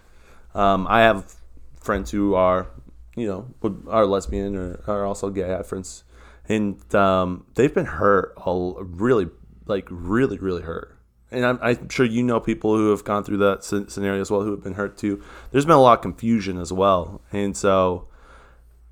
Um, 0.54 0.86
I 0.88 1.00
have 1.00 1.34
friends 1.80 2.10
who 2.10 2.34
are, 2.34 2.68
you 3.16 3.26
know, 3.26 3.80
are 3.88 4.06
lesbian 4.06 4.56
or 4.56 4.82
are 4.86 5.04
also 5.06 5.30
gay. 5.30 5.44
I 5.44 5.48
have 5.48 5.66
friends, 5.66 6.04
and 6.48 6.94
um, 6.94 7.46
they've 7.54 7.72
been 7.72 7.86
hurt, 7.86 8.34
all 8.36 8.78
really, 8.82 9.28
like 9.66 9.86
really, 9.90 10.38
really 10.38 10.62
hurt. 10.62 10.96
And 11.32 11.46
I'm, 11.46 11.58
I'm 11.62 11.88
sure 11.88 12.04
you 12.04 12.24
know 12.24 12.40
people 12.40 12.76
who 12.76 12.90
have 12.90 13.04
gone 13.04 13.22
through 13.22 13.38
that 13.38 13.62
scenario 13.62 14.20
as 14.20 14.30
well, 14.30 14.42
who 14.42 14.50
have 14.50 14.64
been 14.64 14.74
hurt 14.74 14.96
too. 14.98 15.22
There's 15.52 15.64
been 15.64 15.76
a 15.76 15.80
lot 15.80 15.98
of 15.98 16.02
confusion 16.02 16.58
as 16.58 16.72
well, 16.72 17.20
and 17.32 17.56
so 17.56 18.08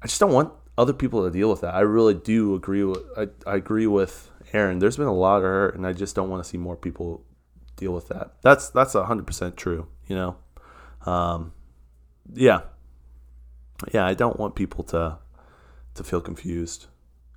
I 0.02 0.06
just 0.06 0.20
don't 0.20 0.32
want 0.32 0.52
other 0.76 0.92
people 0.92 1.24
to 1.24 1.30
deal 1.30 1.50
with 1.50 1.62
that. 1.62 1.74
I 1.74 1.80
really 1.80 2.14
do 2.14 2.54
agree 2.54 2.84
with. 2.84 3.02
I, 3.16 3.28
I 3.46 3.56
agree 3.56 3.88
with 3.88 4.30
Aaron. 4.52 4.78
There's 4.78 4.96
been 4.96 5.06
a 5.06 5.14
lot 5.14 5.38
of 5.38 5.42
hurt, 5.42 5.74
and 5.74 5.86
I 5.86 5.92
just 5.92 6.14
don't 6.14 6.30
want 6.30 6.42
to 6.42 6.48
see 6.48 6.56
more 6.56 6.76
people 6.76 7.24
deal 7.76 7.92
with 7.92 8.08
that. 8.08 8.34
That's 8.42 8.70
that's 8.70 8.92
hundred 8.94 9.26
percent 9.26 9.56
true. 9.56 9.88
You 10.06 10.16
know, 10.16 10.36
um, 11.08 11.52
yeah, 12.34 12.60
yeah. 13.92 14.06
I 14.06 14.14
don't 14.14 14.38
want 14.38 14.54
people 14.54 14.84
to 14.84 15.18
to 15.94 16.04
feel 16.04 16.20
confused. 16.20 16.86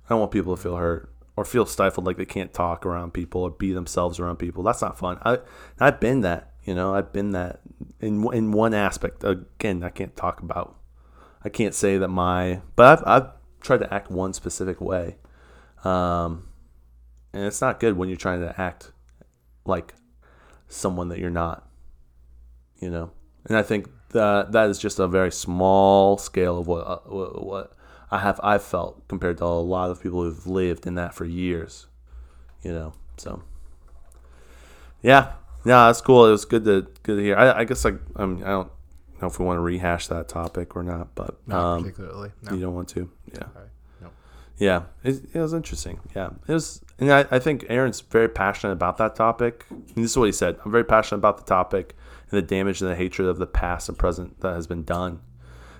I 0.04 0.08
don't 0.10 0.20
want 0.20 0.32
people 0.32 0.54
to 0.54 0.62
feel 0.62 0.76
hurt 0.76 1.12
or 1.36 1.44
feel 1.44 1.64
stifled, 1.64 2.06
like 2.06 2.18
they 2.18 2.26
can't 2.26 2.52
talk 2.52 2.84
around 2.84 3.14
people 3.14 3.42
or 3.42 3.50
be 3.50 3.72
themselves 3.72 4.20
around 4.20 4.36
people. 4.36 4.62
That's 4.62 4.82
not 4.82 4.98
fun. 4.98 5.18
I 5.24 5.38
I've 5.80 6.00
been 6.00 6.20
that. 6.20 6.50
You 6.64 6.74
know, 6.74 6.94
I've 6.94 7.12
been 7.12 7.32
that 7.32 7.60
in 8.00 8.26
in 8.32 8.52
one 8.52 8.74
aspect. 8.74 9.24
Again, 9.24 9.82
I 9.82 9.88
can't 9.88 10.14
talk 10.14 10.40
about. 10.40 10.76
I 11.44 11.48
can't 11.48 11.74
say 11.74 11.98
that 11.98 12.08
my, 12.08 12.60
but 12.76 12.98
I've 12.98 13.06
I've 13.06 13.30
tried 13.60 13.80
to 13.80 13.92
act 13.92 14.10
one 14.10 14.32
specific 14.32 14.80
way, 14.80 15.16
um, 15.82 16.48
and 17.32 17.44
it's 17.44 17.60
not 17.60 17.80
good 17.80 17.96
when 17.96 18.08
you're 18.08 18.16
trying 18.16 18.40
to 18.40 18.60
act 18.60 18.92
like 19.64 19.94
someone 20.68 21.08
that 21.08 21.18
you're 21.18 21.30
not. 21.30 21.68
You 22.78 22.90
know, 22.90 23.12
and 23.46 23.56
I 23.56 23.62
think 23.62 23.88
that 24.10 24.52
that 24.52 24.70
is 24.70 24.78
just 24.78 24.98
a 24.98 25.08
very 25.08 25.32
small 25.32 26.18
scale 26.18 26.58
of 26.58 26.66
what 26.66 26.86
uh, 26.86 26.98
what, 27.06 27.76
I 28.10 28.18
have 28.18 28.40
I've 28.42 28.62
felt 28.62 29.06
compared 29.08 29.38
to 29.38 29.44
a 29.44 29.46
lot 29.46 29.90
of 29.90 30.02
people 30.02 30.22
who've 30.22 30.46
lived 30.46 30.86
in 30.86 30.94
that 30.96 31.14
for 31.14 31.24
years. 31.24 31.86
You 32.62 32.72
know, 32.72 32.92
so 33.16 33.42
yeah, 35.02 35.32
yeah, 35.64 35.86
that's 35.86 36.00
cool. 36.00 36.26
It 36.26 36.32
was 36.32 36.44
good 36.44 36.64
to 36.64 36.86
good 37.02 37.16
to 37.16 37.22
hear. 37.22 37.36
I, 37.36 37.60
I 37.60 37.64
guess 37.64 37.84
like 37.84 37.98
I 38.16 38.22
I 38.22 38.26
don't 38.26 38.70
know 39.20 39.28
if 39.28 39.38
we 39.38 39.46
want 39.46 39.56
to 39.56 39.62
rehash 39.62 40.08
that 40.08 40.28
topic 40.28 40.76
or 40.76 40.82
not, 40.82 41.14
but 41.14 41.36
not 41.46 41.64
um, 41.64 41.82
particularly 41.82 42.30
no. 42.42 42.54
you 42.54 42.60
don't 42.60 42.74
want 42.74 42.88
to. 42.90 43.10
Yeah. 43.32 43.46
Yeah, 44.58 44.82
it, 45.02 45.24
it 45.32 45.40
was 45.40 45.54
interesting. 45.54 45.98
Yeah, 46.14 46.30
it 46.46 46.52
was, 46.52 46.84
and 47.00 47.12
I, 47.12 47.24
I 47.32 47.38
think 47.40 47.66
Aaron's 47.68 48.00
very 48.00 48.28
passionate 48.28 48.74
about 48.74 48.96
that 48.98 49.16
topic. 49.16 49.66
And 49.70 49.86
this 49.96 50.12
is 50.12 50.16
what 50.16 50.26
he 50.26 50.32
said: 50.32 50.56
"I'm 50.64 50.70
very 50.70 50.84
passionate 50.84 51.18
about 51.18 51.38
the 51.38 51.44
topic 51.44 51.96
and 52.32 52.42
the 52.42 52.46
damage 52.46 52.80
and 52.80 52.90
the 52.90 52.96
hatred 52.96 53.28
of 53.28 53.38
the 53.38 53.46
past 53.46 53.88
and 53.88 53.98
present 53.98 54.40
that 54.40 54.54
has 54.54 54.66
been 54.66 54.82
done." 54.82 55.20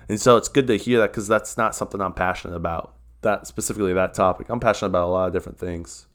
And 0.07 0.19
so 0.19 0.37
it's 0.37 0.47
good 0.47 0.67
to 0.67 0.77
hear 0.77 0.99
that 0.99 1.11
because 1.11 1.27
that's 1.27 1.57
not 1.57 1.75
something 1.75 1.99
I'm 2.01 2.13
passionate 2.13 2.55
about. 2.55 2.95
That 3.21 3.47
specifically 3.47 3.93
that 3.93 4.13
topic, 4.13 4.47
I'm 4.49 4.59
passionate 4.59 4.89
about 4.89 5.07
a 5.07 5.11
lot 5.11 5.27
of 5.27 5.33
different 5.33 5.57
things. 5.57 6.07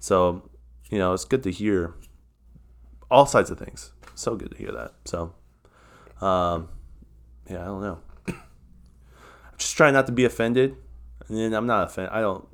So, 0.00 0.50
you 0.90 0.98
know, 0.98 1.12
it's 1.12 1.24
good 1.24 1.42
to 1.44 1.50
hear 1.50 1.94
all 3.10 3.26
sides 3.26 3.50
of 3.50 3.58
things. 3.58 3.92
So 4.14 4.34
good 4.36 4.52
to 4.52 4.56
hear 4.56 4.72
that. 4.72 4.92
So, 5.04 5.34
um, 6.20 6.68
yeah, 7.48 7.62
I 7.62 7.66
don't 7.66 7.82
know. 7.82 7.98
I'm 8.28 9.58
just 9.58 9.76
trying 9.76 9.92
not 9.92 10.06
to 10.06 10.12
be 10.12 10.24
offended 10.24 10.76
and 11.28 11.38
then 11.38 11.54
I'm 11.54 11.66
not 11.66 11.88
offended. 11.88 12.12
I 12.12 12.20
don't. 12.20 12.46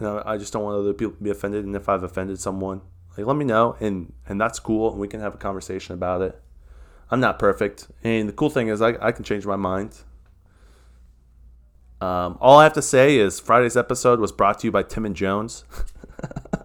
You 0.00 0.06
know, 0.06 0.22
I 0.26 0.38
just 0.38 0.52
don't 0.52 0.64
want 0.64 0.76
other 0.76 0.92
people 0.92 1.14
to 1.14 1.22
be 1.22 1.30
offended. 1.30 1.64
And 1.64 1.76
if 1.76 1.88
I've 1.88 2.02
offended 2.02 2.40
someone, 2.40 2.80
like 3.16 3.26
let 3.26 3.36
me 3.36 3.44
know, 3.44 3.76
and 3.80 4.12
and 4.26 4.40
that's 4.40 4.58
cool, 4.58 4.90
and 4.90 5.00
we 5.00 5.06
can 5.06 5.20
have 5.20 5.34
a 5.34 5.38
conversation 5.38 5.94
about 5.94 6.20
it. 6.22 6.40
I'm 7.14 7.20
not 7.20 7.38
perfect, 7.38 7.86
and 8.02 8.28
the 8.28 8.32
cool 8.32 8.50
thing 8.50 8.66
is 8.66 8.82
I 8.82 8.96
I 9.00 9.12
can 9.12 9.22
change 9.22 9.46
my 9.46 9.54
mind. 9.54 9.96
Um, 12.00 12.36
all 12.40 12.58
I 12.58 12.64
have 12.64 12.72
to 12.72 12.82
say 12.82 13.18
is 13.18 13.38
Friday's 13.38 13.76
episode 13.76 14.18
was 14.18 14.32
brought 14.32 14.58
to 14.58 14.66
you 14.66 14.72
by 14.72 14.82
Tim 14.82 15.06
and 15.06 15.14
Jones. 15.14 15.62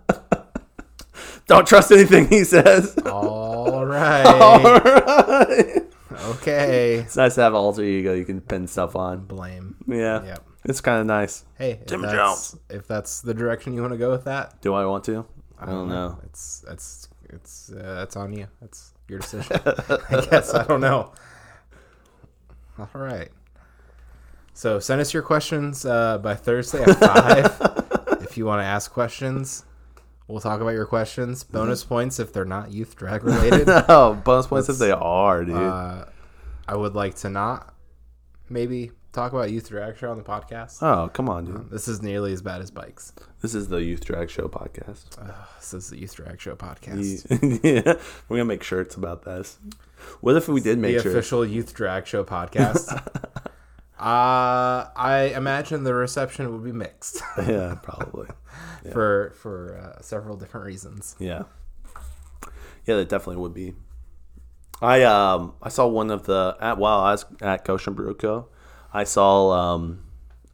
don't 1.46 1.68
trust 1.68 1.92
anything 1.92 2.28
he 2.30 2.44
says. 2.44 2.98
all 3.06 3.86
right 3.86 4.26
all 4.26 4.64
right. 4.80 5.84
okay 6.30 6.96
It's 6.96 7.16
nice 7.16 7.36
to 7.36 7.42
have 7.42 7.54
an 7.54 7.58
alter 7.58 7.84
ego 7.84 8.16
you 8.16 8.26
can 8.26 8.42
pin 8.42 8.66
stuff 8.66 8.96
on. 8.96 9.26
blame 9.26 9.76
Yeah, 9.88 10.24
yep 10.26 10.44
it's 10.66 10.82
kind 10.82 11.00
of 11.00 11.06
nice. 11.06 11.46
hey 11.60 11.74
if 11.74 11.86
Tim 11.86 12.02
that's, 12.02 12.58
if 12.72 12.88
that's 12.88 13.22
the 13.22 13.36
direction 13.36 13.76
you 13.76 13.82
want 13.82 13.94
to 13.94 14.00
go 14.00 14.10
with 14.10 14.24
that 14.24 14.60
Do 14.64 14.74
I 14.74 14.88
want 14.88 15.04
to? 15.04 15.28
I 15.60 15.68
don't 15.68 15.90
know. 15.90 16.18
it's 16.24 16.66
it's 16.68 17.08
it's 17.30 17.72
uh, 17.72 17.94
that's 18.00 18.16
on 18.16 18.34
you 18.34 18.48
that's 18.60 18.96
your 19.10 19.19
decision. 19.19 19.60
I 19.65 20.26
guess 20.30 20.54
i 20.54 20.63
don't 20.65 20.82
know. 20.82 21.12
All 22.78 22.89
right. 22.93 23.30
So 24.54 24.80
send 24.80 25.02
us 25.02 25.13
your 25.13 25.24
questions 25.24 25.86
uh, 25.86 26.17
by 26.17 26.36
thursday 26.36 26.84
at 26.84 27.00
five. 27.00 27.76
If 28.22 28.38
you 28.38 28.45
want 28.45 28.62
to 28.62 28.65
ask 28.65 28.91
questions 28.91 29.65
we'll 30.30 30.39
talk 30.39 30.62
about 30.62 30.69
your 30.69 30.86
questions. 30.86 31.43
Bonus 31.43 31.84
points 31.84 32.19
if 32.19 32.32
they're 32.32 32.45
not 32.45 32.72
youth 32.72 32.95
drag 32.95 33.24
related. 33.24 33.67
No, 33.89 34.22
bonus 34.24 34.48
points 34.48 34.69
if 34.69 34.78
they 34.78 34.91
are, 34.91 35.43
dude. 35.43 35.56
uh, 35.56 36.06
i 36.67 36.76
would 36.76 36.93
like 36.93 37.15
to 37.15 37.30
not 37.30 37.74
maybe 38.48 38.91
talk 39.12 39.34
about 39.34 39.50
youth 39.52 39.69
drag 39.69 39.98
show 39.98 40.12
on 40.12 40.17
the 40.17 40.24
podcast? 40.24 40.82
Oh, 40.82 41.10
come 41.10 41.30
on, 41.30 41.45
dude. 41.45 41.69
This 41.69 41.88
is 41.88 42.02
nearly 42.02 42.34
as 42.34 42.41
bad 42.41 42.62
as 42.62 42.72
bikes. 42.72 43.13
This 43.41 43.56
is 43.56 43.67
the 43.69 43.78
Youth 43.82 44.06
Drag 44.06 44.30
Show 44.30 44.48
podcast. 44.48 45.06
This 45.60 45.74
is 45.74 45.89
the 45.89 45.98
youth 45.98 46.15
drag 46.15 46.39
show 46.41 46.56
podcast. 46.58 47.63
yeah, 47.63 47.93
we're 48.28 48.38
gonna 48.38 48.45
make 48.45 48.63
shirts 48.63 48.95
about 48.95 49.24
this. 49.24 49.58
What 50.22 50.36
if 50.36 50.48
we 50.48 50.62
did 50.62 50.78
The 50.78 50.82
make 50.82 50.95
shirts? 50.98 51.08
official 51.08 51.45
youth 51.45 51.74
drag 51.74 52.06
show 52.08 52.24
podcast. 52.24 52.91
uh, 54.00 54.88
I 54.95 55.34
imagine 55.36 55.84
the 55.84 55.93
reception 55.93 56.52
would 56.52 56.63
be 56.63 56.72
mixed 56.72 57.22
yeah, 57.38 57.76
probably. 57.82 58.28
for 58.91 59.34
for 59.41 59.78
uh, 59.98 60.02
several 60.02 60.36
different 60.38 60.65
reasons. 60.65 61.15
Yeah. 61.19 61.43
Yeah, 62.86 62.95
that 62.95 63.10
definitely 63.10 63.41
would 63.41 63.54
be. 63.54 63.76
I 64.82 65.04
um 65.04 65.54
I 65.62 65.69
saw 65.69 65.88
one 65.88 66.10
of 66.12 66.24
the 66.24 66.58
at 66.60 66.78
while 66.78 67.00
I 67.00 67.12
was 67.12 67.26
at 67.41 67.65
Goshen 67.65 67.93
Brew 67.93 68.13
Co., 68.15 68.48
I 68.93 69.04
saw 69.04 69.52
um 69.52 70.04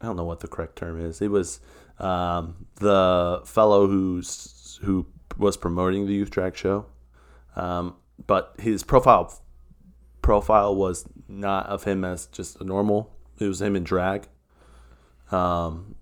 I 0.00 0.06
don't 0.06 0.16
know 0.16 0.24
what 0.24 0.40
the 0.40 0.48
correct 0.48 0.76
term 0.76 1.00
is. 1.04 1.20
It 1.20 1.30
was 1.30 1.60
um 1.98 2.66
the 2.76 3.42
fellow 3.44 3.86
who's 3.86 4.78
who 4.82 5.06
was 5.38 5.56
promoting 5.56 6.06
the 6.06 6.14
youth 6.14 6.30
drag 6.30 6.56
show. 6.56 6.86
Um 7.54 7.96
but 8.26 8.54
his 8.58 8.82
profile 8.82 9.40
profile 10.22 10.74
was 10.74 11.06
not 11.28 11.66
of 11.66 11.84
him 11.84 12.04
as 12.04 12.26
just 12.26 12.60
a 12.60 12.64
normal. 12.64 13.12
It 13.38 13.46
was 13.46 13.60
him 13.62 13.76
in 13.76 13.84
drag. 13.84 14.28
Um 15.30 15.96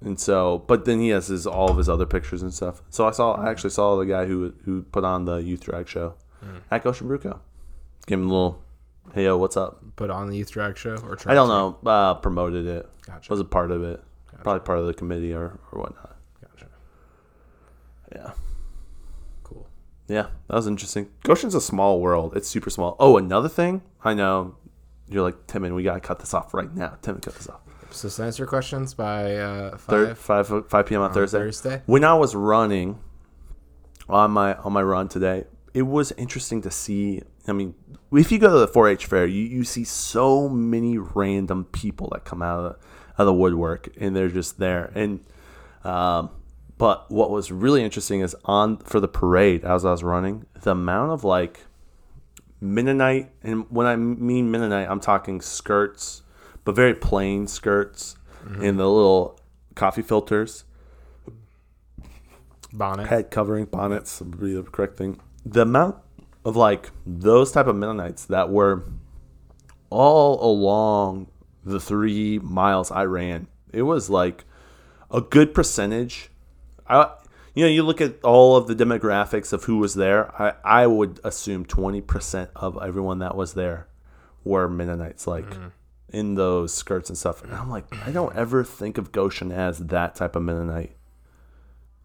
and 0.00 0.20
so, 0.20 0.58
but 0.68 0.84
then 0.84 1.00
he 1.00 1.08
has 1.08 1.26
his 1.26 1.46
all 1.46 1.70
of 1.70 1.76
his 1.76 1.88
other 1.88 2.06
pictures 2.06 2.40
and 2.42 2.54
stuff. 2.54 2.82
So 2.88 3.08
I 3.08 3.10
saw, 3.10 3.32
I 3.32 3.50
actually 3.50 3.70
saw 3.70 3.96
the 3.96 4.06
guy 4.06 4.26
who 4.26 4.54
who 4.64 4.82
put 4.82 5.04
on 5.04 5.24
the 5.24 5.36
youth 5.38 5.60
drag 5.64 5.88
show 5.88 6.14
at 6.70 6.84
Goshen 6.84 7.08
Bruco. 7.08 7.40
Give 8.06 8.20
him 8.20 8.30
a 8.30 8.32
little, 8.32 8.62
hey 9.14 9.24
yo, 9.24 9.36
what's 9.36 9.56
up? 9.56 9.82
Put 9.96 10.10
on 10.10 10.28
the 10.28 10.36
youth 10.36 10.50
drag 10.50 10.76
show 10.76 10.96
or 10.96 11.16
try. 11.16 11.32
I 11.32 11.34
don't 11.34 11.48
know. 11.48 11.78
Uh, 11.90 12.14
promoted 12.14 12.66
it. 12.66 12.88
Gotcha. 13.06 13.30
Was 13.32 13.40
a 13.40 13.44
part 13.44 13.70
of 13.70 13.82
it. 13.82 14.02
Probably 14.42 14.60
part 14.60 14.78
of 14.78 14.86
the 14.86 14.94
committee 14.94 15.32
or 15.34 15.58
or 15.72 15.80
whatnot. 15.80 16.16
Gotcha. 16.40 16.66
Yeah, 18.14 18.30
Cool. 19.42 19.66
yeah, 20.06 20.28
that 20.48 20.54
was 20.54 20.66
interesting. 20.68 21.08
Goshen's 21.24 21.54
a 21.54 21.60
small 21.60 22.00
world. 22.00 22.36
It's 22.36 22.48
super 22.48 22.70
small. 22.70 22.96
Oh, 23.00 23.16
another 23.16 23.48
thing. 23.48 23.82
I 24.04 24.14
know. 24.14 24.54
You're 25.08 25.22
like 25.24 25.46
Timon. 25.46 25.74
We 25.74 25.82
gotta 25.82 26.00
cut 26.00 26.20
this 26.20 26.34
off 26.34 26.54
right 26.54 26.72
now. 26.74 26.98
Timon, 27.02 27.20
cut 27.20 27.34
this 27.34 27.48
off. 27.48 27.60
So 27.90 28.08
to 28.08 28.22
answer 28.22 28.42
your 28.42 28.48
questions 28.48 28.92
by 28.94 29.36
uh, 29.36 29.76
five 29.78 30.18
five 30.18 30.68
five 30.68 30.86
p.m. 30.86 31.00
on 31.00 31.12
Thursday. 31.12 31.38
Thursday. 31.38 31.82
when 31.86 32.04
I 32.04 32.14
was 32.14 32.34
running 32.36 33.00
on 34.08 34.30
my 34.30 34.54
on 34.56 34.72
my 34.72 34.82
run 34.82 35.08
today, 35.08 35.44
it 35.74 35.82
was 35.82 36.12
interesting 36.12 36.62
to 36.62 36.70
see. 36.70 37.22
I 37.48 37.52
mean, 37.52 37.74
if 38.12 38.32
you 38.32 38.38
go 38.38 38.52
to 38.52 38.58
the 38.58 38.68
4-H 38.68 39.06
fair, 39.06 39.26
you, 39.26 39.42
you 39.42 39.64
see 39.64 39.84
so 39.84 40.48
many 40.48 40.98
random 40.98 41.64
people 41.64 42.08
that 42.12 42.24
come 42.24 42.42
out 42.42 42.58
of 42.58 42.64
the, 42.64 42.70
out 42.70 43.18
of 43.18 43.26
the 43.26 43.34
woodwork, 43.34 43.88
and 44.00 44.16
they're 44.16 44.28
just 44.28 44.58
there. 44.58 44.90
And 44.94 45.24
um, 45.84 46.30
but 46.78 47.10
what 47.10 47.30
was 47.30 47.50
really 47.50 47.82
interesting 47.82 48.20
is 48.20 48.36
on 48.44 48.78
for 48.78 49.00
the 49.00 49.08
parade 49.08 49.64
as 49.64 49.84
I 49.84 49.90
was 49.90 50.02
running, 50.02 50.46
the 50.62 50.70
amount 50.70 51.10
of 51.10 51.24
like 51.24 51.60
Mennonite, 52.60 53.30
and 53.42 53.66
when 53.70 53.86
I 53.86 53.96
mean 53.96 54.50
Mennonite, 54.50 54.88
I'm 54.88 55.00
talking 55.00 55.40
skirts, 55.40 56.22
but 56.64 56.74
very 56.74 56.94
plain 56.94 57.46
skirts, 57.46 58.16
and 58.44 58.78
the 58.78 58.88
little 58.88 59.38
coffee 59.74 60.02
filters 60.02 60.64
Bonnet. 62.72 63.08
head 63.08 63.30
covering 63.30 63.66
bonnets 63.66 64.20
would 64.20 64.40
be 64.40 64.54
the 64.54 64.62
correct 64.62 64.96
thing. 64.96 65.20
The 65.44 65.62
amount 65.62 65.96
of 66.48 66.56
like 66.56 66.90
those 67.06 67.52
type 67.52 67.66
of 67.66 67.76
Mennonites 67.76 68.24
that 68.26 68.48
were 68.48 68.84
all 69.90 70.42
along 70.42 71.28
the 71.62 71.78
three 71.78 72.38
miles 72.38 72.90
I 72.90 73.04
ran, 73.04 73.48
it 73.70 73.82
was 73.82 74.08
like 74.08 74.44
a 75.10 75.20
good 75.20 75.52
percentage. 75.52 76.30
I 76.88 77.12
you 77.54 77.64
know, 77.64 77.70
you 77.70 77.82
look 77.82 78.00
at 78.00 78.22
all 78.22 78.56
of 78.56 78.66
the 78.66 78.74
demographics 78.74 79.52
of 79.52 79.64
who 79.64 79.78
was 79.78 79.94
there, 79.94 80.32
I, 80.40 80.54
I 80.64 80.86
would 80.86 81.20
assume 81.22 81.66
twenty 81.66 82.00
percent 82.00 82.50
of 82.56 82.78
everyone 82.80 83.18
that 83.18 83.36
was 83.36 83.52
there 83.52 83.88
were 84.42 84.68
Mennonites, 84.68 85.26
like 85.26 85.44
mm-hmm. 85.44 85.68
in 86.10 86.34
those 86.34 86.72
skirts 86.72 87.10
and 87.10 87.18
stuff. 87.18 87.42
And 87.44 87.52
I'm 87.52 87.68
like, 87.68 87.84
I 88.06 88.10
don't 88.10 88.34
ever 88.34 88.64
think 88.64 88.96
of 88.96 89.12
Goshen 89.12 89.52
as 89.52 89.78
that 89.78 90.14
type 90.14 90.34
of 90.34 90.42
Mennonite. 90.42 90.96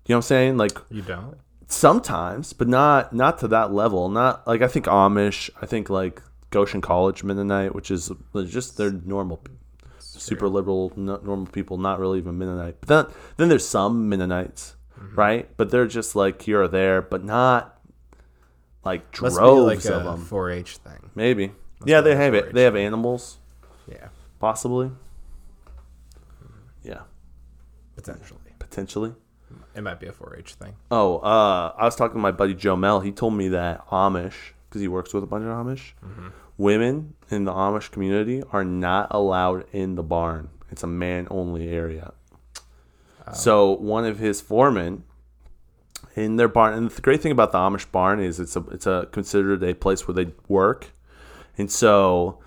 You 0.06 0.14
know 0.14 0.18
what 0.18 0.18
I'm 0.18 0.22
saying? 0.24 0.58
Like 0.58 0.78
You 0.90 1.02
don't. 1.02 1.38
Sometimes, 1.68 2.54
but 2.54 2.68
not 2.68 3.14
not 3.14 3.38
to 3.40 3.48
that 3.50 3.74
level. 3.74 4.10
Not 4.10 4.46
like 4.48 4.62
I 4.62 4.68
think 4.68 4.86
Amish. 4.86 5.50
I 5.62 5.66
think 5.66 5.90
like 5.90 6.22
Goshen 6.50 6.82
College 6.82 7.24
Mennonite, 7.24 7.74
which 7.74 7.92
is 7.92 8.12
just 8.48 8.78
they're 8.78 8.92
normal, 8.92 9.42
super 10.00 10.48
liberal, 10.48 10.94
no, 10.96 11.18
normal 11.18 11.48
people, 11.48 11.78
not 11.78 12.00
really 12.00 12.20
even 12.20 12.38
Mennonite. 12.38 12.78
But 12.82 12.88
then 12.88 13.16
then 13.38 13.50
there's 13.50 13.68
some 13.68 14.10
Mennonites, 14.10 14.76
mm-hmm. 15.00 15.16
right? 15.16 15.50
But 15.58 15.72
they're 15.72 15.88
just 15.88 16.16
like 16.16 16.42
here 16.42 16.62
or 16.62 16.68
there, 16.68 17.02
but 17.02 17.24
not 17.24 17.80
like 18.86 19.20
Must 19.22 19.38
droves 19.38 19.58
be 19.58 19.62
like 19.62 19.86
of 19.86 20.06
a 20.06 20.18
them. 20.18 20.26
4-H 20.26 20.78
thing. 20.78 21.10
Maybe. 21.16 21.52
Yeah, 21.86 22.02
they 22.02 22.16
have 22.16 22.34
it. 22.34 22.54
They 22.54 22.64
have 22.64 22.76
animals, 22.76 23.38
Yeah, 23.90 24.08
possibly. 24.40 24.88
Hmm. 24.88 26.48
Yeah, 26.84 27.02
potentially. 27.96 28.40
potentially. 28.60 29.14
It 29.76 29.82
might 29.82 30.00
be 30.00 30.08
a 30.08 30.12
4-H 30.12 30.54
thing. 30.54 30.76
Oh, 30.92 31.18
uh, 31.18 31.74
I 31.78 31.86
was 31.86 31.96
talking 31.96 32.16
to 32.16 32.22
my 32.22 32.32
buddy 32.32 32.54
Joe 32.54 32.76
Mel. 32.76 33.00
He 33.00 33.12
told 33.12 33.34
me 33.34 33.48
that 33.50 33.88
Amish, 33.88 34.52
because 34.70 34.82
he 34.82 34.88
works 34.88 35.14
with 35.14 35.24
a 35.24 35.28
bunch 35.28 35.44
of 35.44 35.50
Amish, 35.50 35.94
women 36.58 37.16
in 37.30 37.46
the 37.46 37.52
Amish 37.52 37.90
community 37.92 38.44
are 38.52 38.64
not 38.64 39.08
allowed 39.12 39.66
in 39.72 39.96
the 39.96 40.04
barn. 40.04 40.50
It's 40.72 40.84
a 40.84 40.88
man 40.88 41.28
only 41.32 41.70
area. 41.70 42.14
So 43.34 43.72
one 43.72 44.06
of 44.06 44.20
his 44.20 44.42
foremen 44.42 45.04
in 46.16 46.36
their 46.36 46.48
barn, 46.48 46.74
and 46.74 46.92
the 46.92 47.02
great 47.02 47.22
thing 47.22 47.32
about 47.32 47.52
the 47.52 47.58
Amish 47.58 47.90
barn 47.92 48.20
is 48.20 48.40
it's 48.40 48.56
a 48.56 48.60
it's 48.72 48.86
a 48.86 49.08
considered 49.12 49.64
a 49.64 49.74
place 49.74 50.08
where 50.08 50.14
they 50.14 50.34
work, 50.48 50.92
and 51.58 51.72
so 51.72 52.40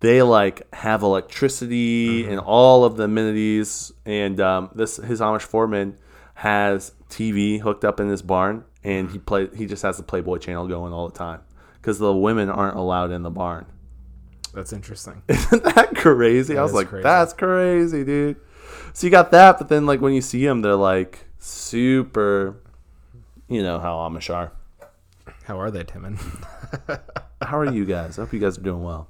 they 0.00 0.22
like 0.22 0.72
have 0.74 1.02
electricity 1.02 2.26
and 2.26 2.40
all 2.40 2.84
of 2.84 2.96
the 2.96 3.04
amenities. 3.04 3.92
And 4.04 4.40
um, 4.40 4.70
this 4.74 4.96
his 4.96 5.20
Amish 5.20 5.42
foreman 5.42 5.96
has 6.38 6.92
TV 7.10 7.60
hooked 7.60 7.84
up 7.84 7.98
in 7.98 8.08
his 8.08 8.22
barn, 8.22 8.64
and 8.84 9.10
he 9.10 9.18
play 9.18 9.48
he 9.56 9.66
just 9.66 9.82
has 9.82 9.96
the 9.96 10.04
Playboy 10.04 10.38
channel 10.38 10.68
going 10.68 10.92
all 10.92 11.08
the 11.08 11.18
time 11.18 11.40
because 11.74 11.98
the 11.98 12.14
women 12.14 12.48
aren't 12.48 12.76
allowed 12.76 13.10
in 13.10 13.24
the 13.24 13.30
barn. 13.30 13.66
That's 14.54 14.72
interesting. 14.72 15.22
Isn't 15.28 15.64
that 15.64 15.96
crazy? 15.96 16.56
I 16.56 16.62
was 16.62 16.72
like, 16.72 16.90
crazy. 16.90 17.02
that's 17.02 17.32
crazy, 17.32 18.04
dude. 18.04 18.36
So 18.92 19.08
you 19.08 19.10
got 19.10 19.32
that, 19.32 19.58
but 19.58 19.68
then 19.68 19.84
like 19.84 20.00
when 20.00 20.12
you 20.12 20.20
see 20.20 20.46
them, 20.46 20.62
they're 20.62 20.76
like 20.76 21.26
super. 21.40 22.54
You 23.48 23.64
know 23.64 23.80
how 23.80 23.96
Amish 23.96 24.32
are. 24.32 24.52
How 25.42 25.58
are 25.58 25.72
they, 25.72 25.82
Timon? 25.82 26.20
How 27.42 27.58
are 27.58 27.72
you 27.72 27.84
guys? 27.84 28.18
I 28.18 28.22
hope 28.22 28.32
you 28.32 28.38
guys 28.38 28.58
are 28.58 28.62
doing 28.62 28.82
well. 28.82 29.08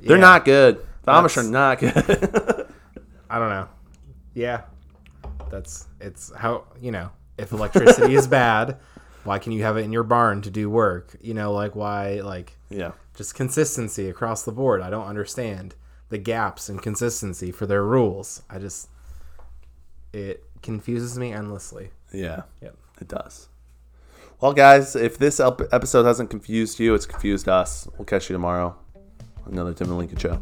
They're 0.00 0.16
not 0.16 0.44
good. 0.46 0.86
The 1.02 1.12
Amish 1.12 1.36
are 1.36 1.42
not 1.42 1.80
good. 1.80 1.92
I 3.30 3.38
don't 3.38 3.48
know. 3.50 3.68
Yeah, 4.32 4.62
that's 5.50 5.86
it's 6.00 6.32
how 6.34 6.64
you 6.80 6.90
know 6.90 7.10
if 7.38 7.52
electricity 7.52 8.14
is 8.14 8.26
bad, 8.28 8.78
why 9.24 9.38
can 9.38 9.52
you 9.52 9.62
have 9.62 9.76
it 9.76 9.82
in 9.82 9.92
your 9.92 10.02
barn 10.02 10.42
to 10.42 10.50
do 10.50 10.70
work? 10.70 11.16
You 11.20 11.34
know, 11.34 11.52
like 11.52 11.74
why 11.74 12.20
like 12.20 12.56
yeah. 12.70 12.92
just 13.14 13.34
consistency 13.34 14.08
across 14.08 14.44
the 14.44 14.52
board. 14.52 14.80
I 14.80 14.90
don't 14.90 15.06
understand 15.06 15.74
the 16.08 16.18
gaps 16.18 16.68
in 16.68 16.78
consistency 16.78 17.50
for 17.50 17.66
their 17.66 17.84
rules. 17.84 18.42
I 18.48 18.58
just 18.58 18.88
it 20.12 20.44
confuses 20.62 21.18
me 21.18 21.32
endlessly. 21.32 21.90
Yeah. 22.12 22.42
Yep. 22.62 22.76
It 23.00 23.08
does. 23.08 23.48
Well, 24.40 24.52
guys, 24.52 24.96
if 24.96 25.18
this 25.18 25.40
ep- 25.40 25.72
episode 25.72 26.04
hasn't 26.04 26.30
confused 26.30 26.78
you, 26.78 26.94
it's 26.94 27.06
confused 27.06 27.48
us. 27.48 27.88
We'll 27.96 28.04
catch 28.04 28.28
you 28.28 28.34
tomorrow. 28.34 28.76
Another 29.46 29.72
Tim 29.72 29.88
and 29.88 29.98
Lincoln 29.98 30.18
show. 30.18 30.40